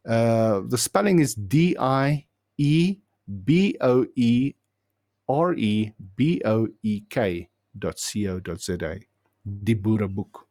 [0.06, 2.26] Uh, the spelling is D I
[2.58, 2.96] E
[3.44, 4.54] B O E
[5.28, 7.48] R E B O E K
[7.78, 9.00] dot C O dot Z A.
[9.64, 10.46] Die book.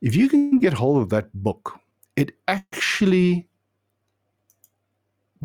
[0.00, 1.78] If you can get hold of that book,
[2.16, 3.46] it actually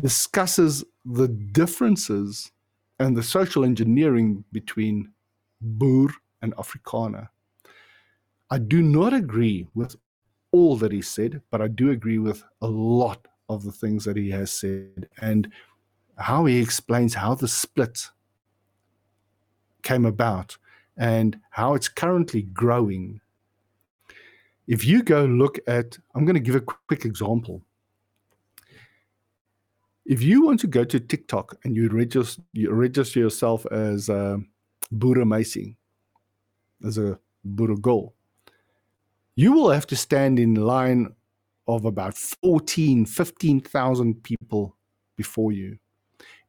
[0.00, 2.52] discusses the differences
[2.98, 5.12] and the social engineering between
[5.60, 6.10] Boer
[6.42, 7.28] and Afrikaner.
[8.50, 9.96] I do not agree with
[10.52, 14.16] all that he said, but I do agree with a lot of the things that
[14.16, 15.50] he has said and
[16.18, 18.08] how he explains how the split
[19.82, 20.56] came about
[20.96, 23.20] and how it's currently growing.
[24.66, 27.62] If you go look at, I'm going to give a quick example.
[30.04, 34.40] If you want to go to TikTok and you register, you register yourself as a
[34.94, 35.76] Boeremeisie,
[36.84, 38.14] as a Buddha girl,
[39.36, 41.14] you will have to stand in line
[41.68, 44.76] of about 14, 15,000 people
[45.16, 45.78] before you.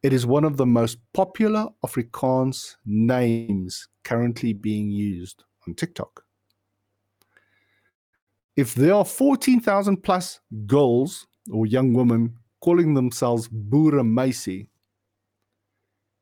[0.04, 6.24] It is one of the most popular Afrikaans names currently being used on TikTok.
[8.56, 14.68] If there are 14,000 plus girls or young women calling themselves Boeremeisie,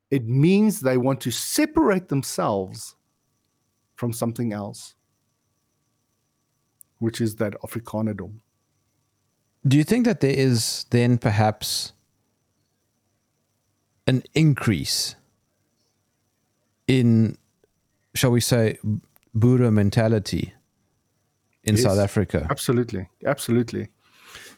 [0.09, 2.95] it means they want to separate themselves
[3.95, 4.95] from something else,
[6.99, 8.39] which is that Afrikanerdom.
[9.67, 11.91] Do you think that there is then perhaps
[14.07, 15.15] an increase
[16.87, 17.37] in,
[18.13, 18.77] shall we say,
[19.33, 20.53] Boer mentality
[21.63, 21.83] in Yes.
[21.83, 22.47] South Africa?
[22.49, 23.89] Absolutely, absolutely.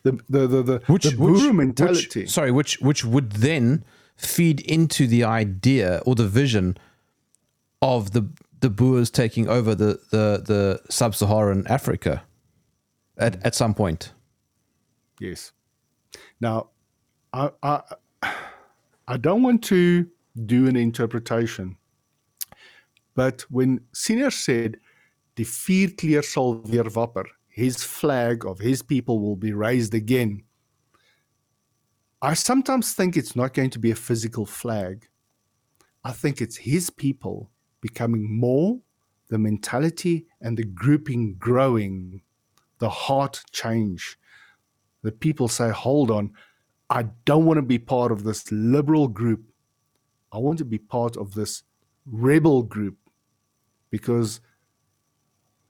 [0.04, 2.22] The the the, the, Which, the Boer which, mentality.
[2.22, 3.84] which- sorry, which which would then
[4.16, 6.78] feed into the idea or the vision
[7.82, 8.28] of the
[8.68, 12.24] the Boers taking over the the, the sub-Saharan Africa
[13.18, 13.46] at, mm.
[13.46, 14.14] at some point.
[15.22, 15.54] Yes.
[16.42, 16.70] Now,
[17.32, 17.82] I, I
[19.08, 20.08] I don't want to
[20.46, 21.78] do an interpretation,
[23.16, 24.80] but when Siener said,
[25.36, 30.44] "Die vierkleur sal weer wapper," his flag of his people will be raised again.
[32.22, 35.08] I sometimes think it's not going to be a physical flag.
[36.04, 37.50] I think it's his people
[37.82, 38.80] becoming more,
[39.30, 42.22] the mentality and the grouping growing,
[42.80, 44.18] the heart change
[45.08, 46.34] the people say, hold on,
[46.90, 49.42] I don't want to be part of this liberal group.
[50.34, 51.64] I want to be part of this
[52.06, 52.98] rebel group
[53.90, 54.42] because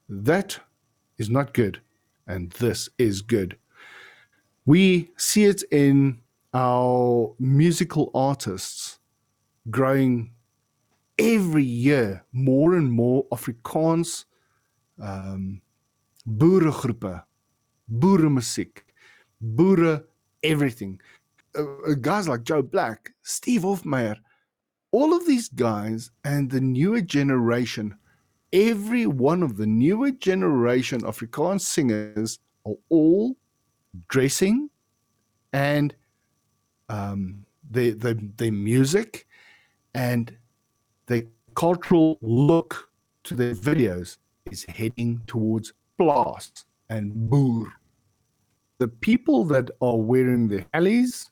[0.09, 0.59] that
[1.19, 1.81] is not good
[2.25, 3.57] and this is good.
[4.65, 6.21] We see it in
[6.53, 8.97] our musical artists
[9.69, 10.31] growing
[11.17, 14.25] every year more and more Afrikaans
[15.01, 15.61] um,
[16.27, 17.23] boeregroepe,
[17.91, 18.83] boeremusiek,
[19.41, 20.03] boere
[20.43, 20.99] everything.
[21.55, 24.17] Uh, guys like Jo Black, Steve Hofmeyr,
[24.91, 27.95] all of these guys and the newer generation,
[28.53, 33.35] every one of the newer generation Afrikaans singers are all
[34.09, 34.69] dressing
[35.53, 35.95] and
[36.89, 39.27] um, their, their, their music
[39.93, 40.37] and
[41.07, 41.23] their
[41.55, 42.89] cultural look
[43.23, 44.17] to their videos
[44.51, 47.73] is heading towards blast and boer
[48.79, 51.29] the people that are wearing the hellies,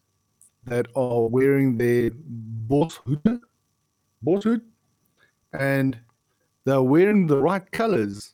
[0.66, 2.10] that are wearing their
[2.68, 3.40] boshoed,
[4.26, 4.62] boshoed,
[5.54, 5.98] and
[6.66, 8.34] they're wearing the right colors,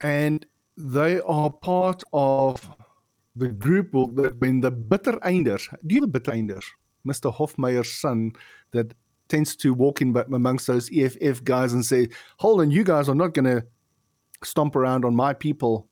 [0.00, 0.46] and
[0.76, 2.68] they are part of
[3.34, 5.18] the group that when the bitter.
[5.22, 6.64] Do you know bitter einders?
[7.06, 7.32] Mr.
[7.32, 8.32] Hofmeyr's son
[8.72, 8.92] that
[9.28, 12.08] tends to walk in amongst those EFF guys and say,
[12.38, 13.66] "Hold on, you guys are not going to
[14.42, 15.88] stomp around on my people."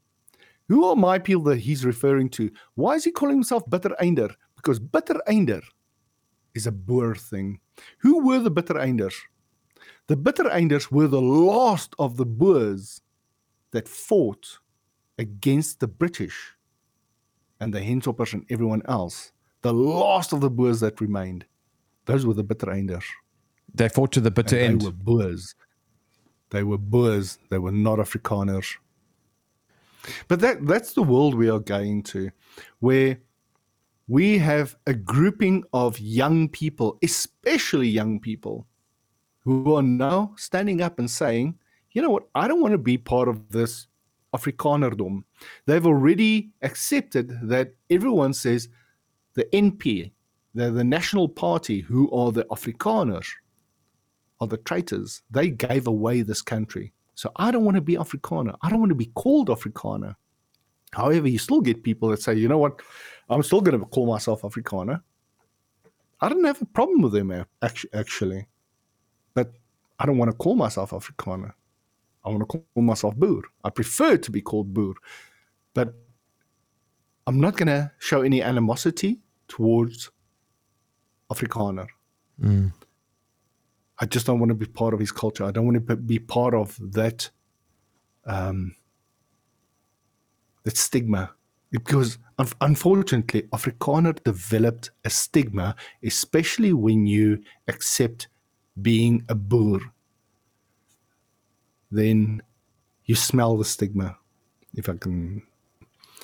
[0.68, 2.50] Who are my people that he's referring to?
[2.74, 4.34] Why is he calling himself Bitter Einder?
[4.56, 5.62] Because Bitter Einder
[6.54, 7.60] is a Boer thing.
[7.98, 9.14] Who were the Bitter Einders?
[10.06, 13.00] The Bittereinders were the last of the Boers
[13.70, 14.58] that fought
[15.18, 16.54] against the British
[17.60, 19.32] and the Hensoppers and everyone else.
[19.62, 21.46] The last of the Boers that remained.
[22.04, 23.04] Those were the Bittereinders.
[23.74, 24.80] They fought to the bitter And end.
[24.80, 25.54] They were Boers.
[26.50, 27.38] They were Boers.
[27.50, 28.76] They were not Afrikaners.
[30.28, 32.30] But that that's the world we are going to,
[32.80, 33.18] where
[34.06, 38.66] we have a grouping of young people, especially young people,
[39.40, 41.58] who are now standing up and saying,
[41.92, 43.86] you know what, I don't want to be part of this
[44.34, 45.24] Afrikanerdom.
[45.66, 48.68] They've already accepted that everyone says
[49.34, 50.12] the NP,
[50.54, 53.28] the, the National Party, who are the Afrikaners,
[54.44, 55.22] are the traitors.
[55.30, 56.92] They gave away this country.
[57.14, 58.54] So I don't want to be Afrikaner.
[58.62, 60.14] I don't want to be called Afrikaner.
[60.92, 62.80] However, you still get people that say, you know what,
[63.28, 65.00] I'm still going to call myself Afrikaner.
[66.20, 67.44] I don't have a problem with them
[67.92, 68.46] actually,
[69.34, 69.52] but
[69.98, 71.52] I don't want to call myself Afrikaner.
[72.24, 73.42] I want to call myself Boer.
[73.64, 74.94] I prefer to be called Boer,
[75.74, 75.94] but
[77.26, 80.10] I'm not going to show any animosity towards
[81.30, 81.88] Afrikaner.
[82.40, 82.72] Mm.
[83.98, 85.44] I just don't want to be part of his culture.
[85.44, 87.30] I don't want to be part of that
[88.26, 88.74] um,
[90.64, 91.32] that stigma.
[91.70, 92.18] Because
[92.60, 95.74] unfortunately, Afrikaner developed a stigma,
[96.04, 98.28] especially when you accept
[98.80, 99.80] being a boer.
[101.90, 102.42] Then
[103.04, 104.18] you smell the stigma.
[104.72, 105.42] If I can,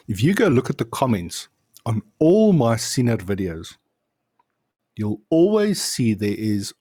[0.06, 1.48] if you go look at the comments
[1.84, 3.76] on all my Siener videos,
[4.94, 6.72] you'll always see there is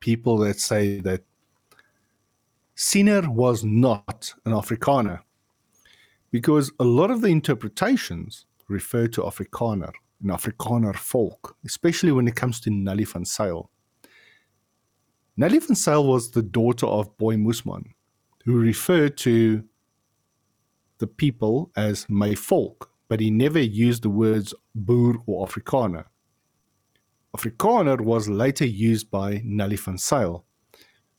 [0.00, 1.22] people that say that
[2.74, 5.20] Siener was not an Afrikaner
[6.30, 9.92] because a lot of the interpretations refer to Afrikaner,
[10.22, 13.70] an Afrikaner folk, especially when it comes to Nelly van Zyl.
[15.36, 17.94] Nelly van Zyl was the daughter of Boy Moesman,
[18.44, 19.64] who referred to
[20.98, 26.04] the people as my folk, but he never used the words Boer or Afrikaner.
[27.38, 30.44] Afrikaner was later used by Nelly van Zyl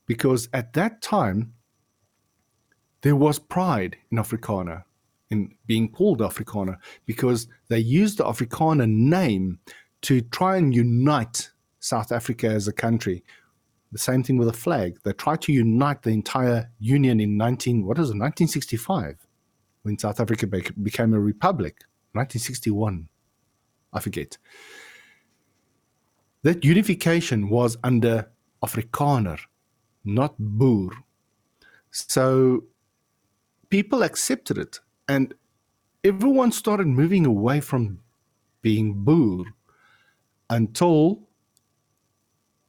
[0.06, 1.54] because at that time
[3.00, 4.84] there was pride in Afrikaner,
[5.30, 9.60] in being called Afrikaner, because they used the Afrikaner name
[10.02, 13.24] to try and unite South Africa as a country.
[13.90, 14.98] The same thing with the flag.
[15.04, 19.26] They tried to unite the entire union in 19 what is it 1965
[19.82, 21.84] when South Africa became a republic.
[22.12, 23.08] 1961,
[23.94, 24.36] I forget
[26.42, 28.30] that unification was under
[28.62, 29.38] Afrikaner,
[30.04, 30.90] not Boer.
[31.90, 32.64] So
[33.68, 35.34] people accepted it, and
[36.04, 38.00] everyone started moving away from
[38.62, 39.44] being Boer
[40.48, 41.28] until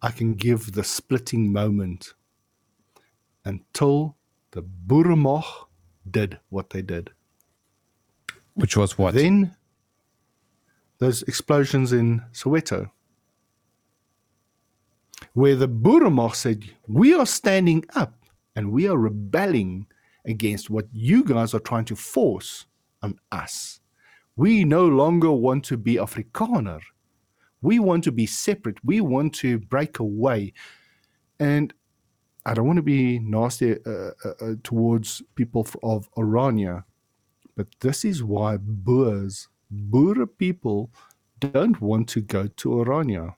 [0.02, 2.14] I can give the splitting moment
[3.46, 4.16] until
[4.52, 5.46] the Boeremag
[6.10, 7.12] did what they did.
[8.54, 9.14] Which was what?
[9.14, 9.56] Then
[10.98, 12.92] those explosions in Soweto,
[15.34, 18.14] where the Boeremag said, We are standing up
[18.56, 19.88] and we are rebelling
[20.26, 22.66] against what you guys are trying to force
[23.02, 23.80] on us.
[24.36, 26.82] We no longer want to be Afrikaner.
[27.62, 28.78] We want to be separate.
[28.84, 30.54] We want to break away.
[31.40, 31.74] And
[32.46, 33.90] I don't want to be nasty uh,
[34.26, 36.84] uh, uh, towards people of Orania,
[37.56, 40.90] but this is why Boers, Boer people,
[41.40, 43.36] don't want to go to Orania.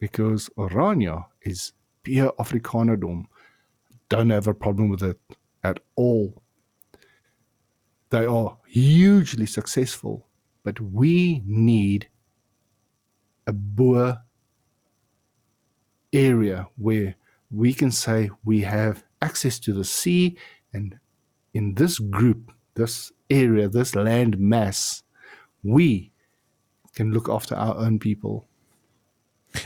[0.00, 1.72] Because Orania is
[2.02, 3.26] pure Afrikanerdom.
[4.08, 5.20] Don't have a problem with it
[5.62, 6.42] at all.
[8.10, 10.26] They are hugely successful,
[10.64, 12.08] but we need
[13.46, 14.18] a Boer
[16.12, 17.14] area where
[17.50, 20.36] we can say we have access to the sea
[20.72, 20.98] and
[21.54, 25.02] in this group this area this land mass
[25.62, 26.12] we
[26.94, 28.48] can look after our own people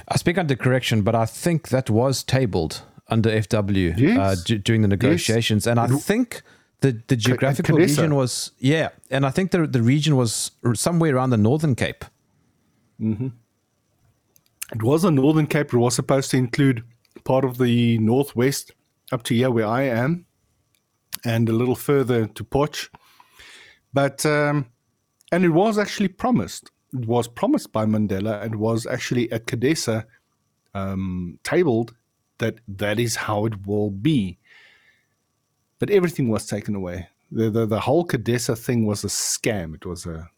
[0.08, 4.18] I speak under correction, but I think that was tabled under FW Yes.
[4.18, 6.42] uh, d- during the negotiations, and I think
[6.80, 11.30] the the geographical region was yeah, and I think the the region was somewhere around
[11.30, 12.04] the Northern Cape.
[14.72, 16.82] it was on northern cape it was supposed to include
[17.24, 18.70] part of the northwest
[19.12, 20.24] up to here where i am
[21.24, 22.90] and a little further to Potch.
[23.92, 24.66] but um,
[25.32, 30.04] and it was actually promised was promised by mandela and was actually at CODESA
[30.74, 31.94] um, tabled
[32.38, 34.38] that that is how it will be
[35.78, 39.84] but everything was taken away the, the, the whole CODESA thing was a scam it
[39.84, 40.28] was a,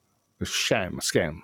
[0.41, 1.41] a sham a scam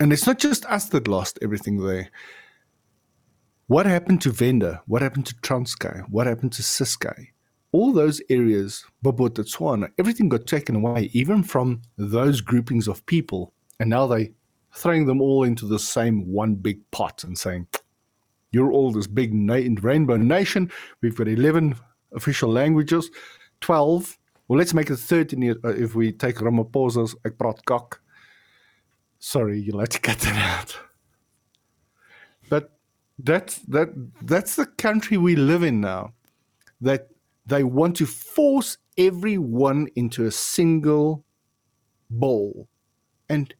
[0.00, 2.10] and it's not just us that lost everything there.
[3.66, 4.82] What happened to Venda?
[4.86, 6.04] What happened to Transkei?
[6.10, 7.28] What happened to Ciskei?
[7.74, 13.52] All those areas, Botswana, everything got taken away, even from those groupings of people.
[13.80, 14.32] And now they
[14.72, 17.66] throwing them all into the same one big pot and saying,
[18.52, 20.70] you're all this big na- rainbow nation.
[21.02, 21.74] We've got 11
[22.12, 23.10] official languages,
[23.60, 24.18] 12.
[24.46, 27.98] Well, let's make it 13 uh, if we take Ramaphosa's ek.
[29.18, 30.78] Sorry, you'll have to cut that out.
[32.48, 32.78] But
[33.18, 33.88] that's that
[34.22, 36.12] that's the country we live in now.
[36.80, 37.08] That
[37.46, 41.24] they want to force everyone into a single
[42.10, 42.68] bowl.
[43.28, 43.54] And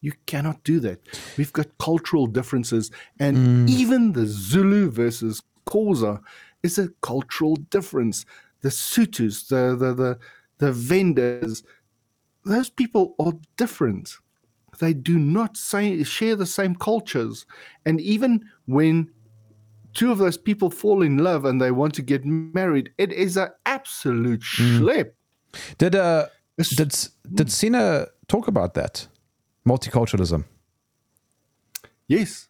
[0.00, 1.00] you cannot do that.
[1.36, 3.68] We've got cultural differences, and mm.
[3.68, 6.20] even the Zulu versus Xhosa
[6.62, 8.24] is a cultural difference.
[8.60, 10.18] The Sutus, the the the,
[10.58, 11.64] the Vendas,
[12.44, 14.18] those people are different.
[14.78, 17.46] They do not say, share the same cultures,
[17.86, 19.10] and even when
[19.96, 23.36] two of those people fall in love and they want to get married, it is
[23.36, 24.78] an absolute mm.
[24.78, 25.10] schlep.
[25.78, 26.26] Did uh,
[26.76, 26.94] did
[27.34, 29.08] did Siener talk about that?
[29.66, 30.44] multiculturalism.
[32.08, 32.48] Yes.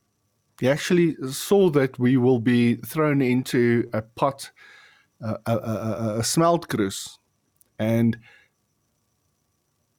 [0.60, 4.50] He actually saw that we will be thrown into a pot,
[5.24, 7.18] uh, a, a, a smeltkroes,
[7.78, 8.18] and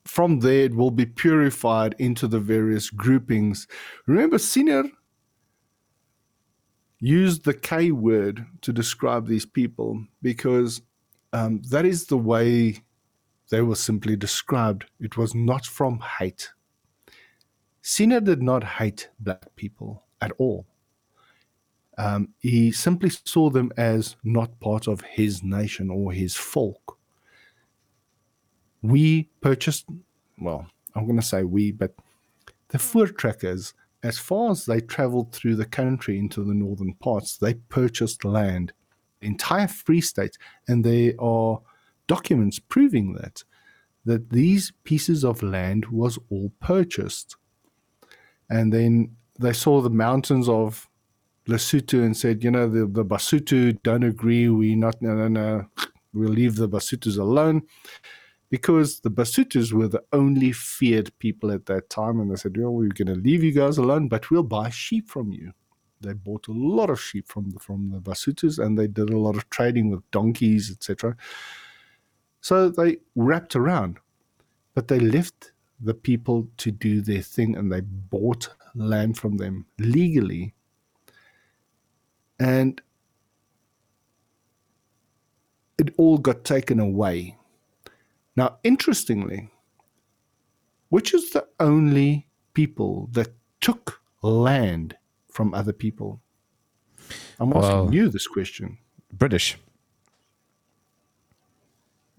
[0.04, 3.68] from there it will be purified into the various groupings.
[4.06, 4.84] Remember, Siener
[7.00, 10.82] used the K word to describe these people because
[11.32, 12.82] um, that is the way
[13.50, 14.86] they were simply described.
[15.00, 16.50] It was not from hate.
[17.82, 20.66] Siener did not hate black people at all.
[21.96, 26.98] Um, he simply saw them as not part of his nation or his folk.
[28.82, 29.86] We purchased,
[30.38, 31.94] well, I'm going to say we, but
[32.68, 33.72] the Voortrekkers,
[34.02, 38.72] as far as they traveled through the country into the northern parts, they purchased land,
[39.20, 40.36] entire Free State,
[40.68, 41.60] and there are
[42.06, 43.44] documents proving that
[44.04, 47.36] that these pieces of land was all purchased
[48.50, 50.88] and then they saw the mountains of
[51.48, 54.48] Lesotho and said, you know, the, the Basotho don't agree.
[54.48, 55.66] We not no no no.
[56.12, 57.62] We'll leave the Basothos alone
[58.50, 62.72] because the Basothos were the only feared people at that time, and they said, well,
[62.72, 65.52] we're going to leave you guys alone, but we'll buy sheep from you.
[66.00, 69.18] They bought a lot of sheep from the, from the Basothos, and they did a
[69.18, 71.16] lot of trading with donkeys, etc.
[72.40, 73.98] So they wrapped around,
[74.74, 79.66] but they left the people to do their thing and they bought land from them
[79.78, 80.54] legally.
[82.40, 82.80] And
[85.78, 87.36] it all got taken away.
[88.38, 89.50] Now, interestingly,
[90.90, 94.96] which is the only people that took land
[95.28, 96.20] from other people?
[97.40, 98.78] I'm asking well, you this question.
[99.12, 99.58] British.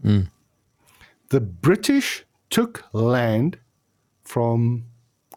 [0.04, 0.30] Mm.
[1.30, 3.58] The British took land
[4.26, 4.88] from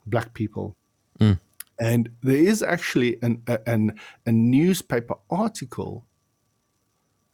[0.05, 0.75] black people.
[1.21, 1.39] Mm.
[1.79, 6.07] And there is actually an, a, an, a newspaper article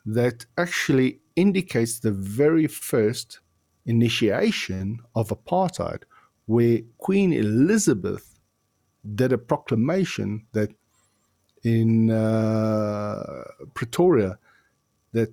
[0.09, 3.41] that actually indicates the very first
[3.85, 6.03] initiation of apartheid,
[6.47, 8.39] where Queen Elizabeth
[9.15, 10.71] did a proclamation that
[11.63, 13.45] in uh,
[13.75, 14.39] Pretoria
[15.13, 15.31] that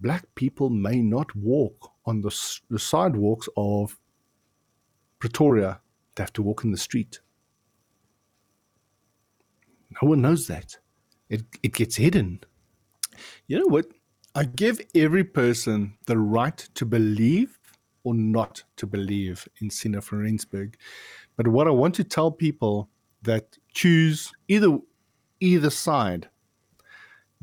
[0.00, 2.30] black people may not walk on the,
[2.70, 3.96] the sidewalks of
[5.20, 5.80] Pretoria.
[6.14, 7.20] They have to walk in the street.
[10.02, 10.76] No one knows that.
[11.28, 12.40] It, it gets hidden.
[13.46, 13.86] You know what?
[14.34, 17.58] I give every person the right to believe
[18.04, 20.76] or not to believe in Siener van Rensburg.
[21.36, 22.88] But what I want to tell people
[23.22, 24.78] that choose either
[25.40, 26.28] either side,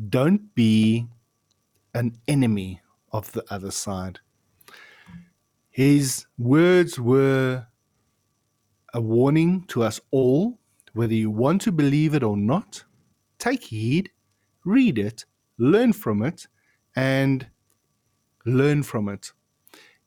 [0.09, 1.07] don't be
[1.93, 2.81] an enemy
[3.11, 4.19] of the other side.
[5.69, 7.65] His words were
[8.93, 10.59] a warning to us all,
[10.93, 12.83] whether you want to believe it or not.
[13.39, 14.09] Take heed,
[14.63, 15.25] read it,
[15.57, 16.47] learn from it,
[16.95, 17.47] and
[18.45, 19.31] learn from it.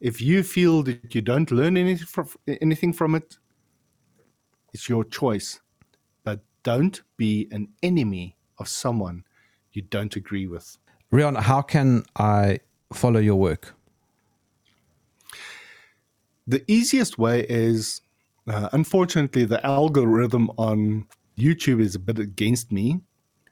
[0.01, 3.36] If you feel that you don't learn anything from it,
[4.73, 5.60] it's your choice.
[6.24, 9.24] But don't be an enemy of someone
[9.73, 10.78] you don't agree with.
[11.12, 12.60] Riaan, how can I
[12.93, 13.74] follow your work?
[16.48, 18.01] the easiest way is
[18.48, 21.06] uh, unfortunately the algorithm on
[21.39, 23.01] YouTube is a bit against me.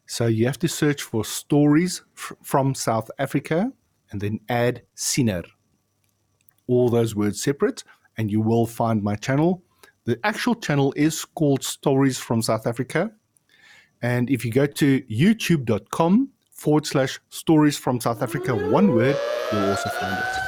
[0.07, 3.73] So you have to search for stories f- from South Africa
[4.11, 5.43] and then add Siener.
[6.69, 7.83] All those words separate,
[8.17, 9.63] and you will find my channel.
[10.05, 13.11] The actual channel is called Stories from South Africa.
[14.03, 19.17] And if you go to youtube.com forward slash stories from South Africa, one word,
[19.53, 20.47] you'll also find it.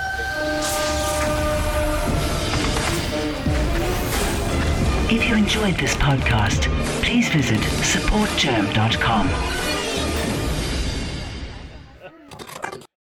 [5.10, 6.68] If you enjoyed this podcast,
[7.08, 9.67] please visit supportgerm.com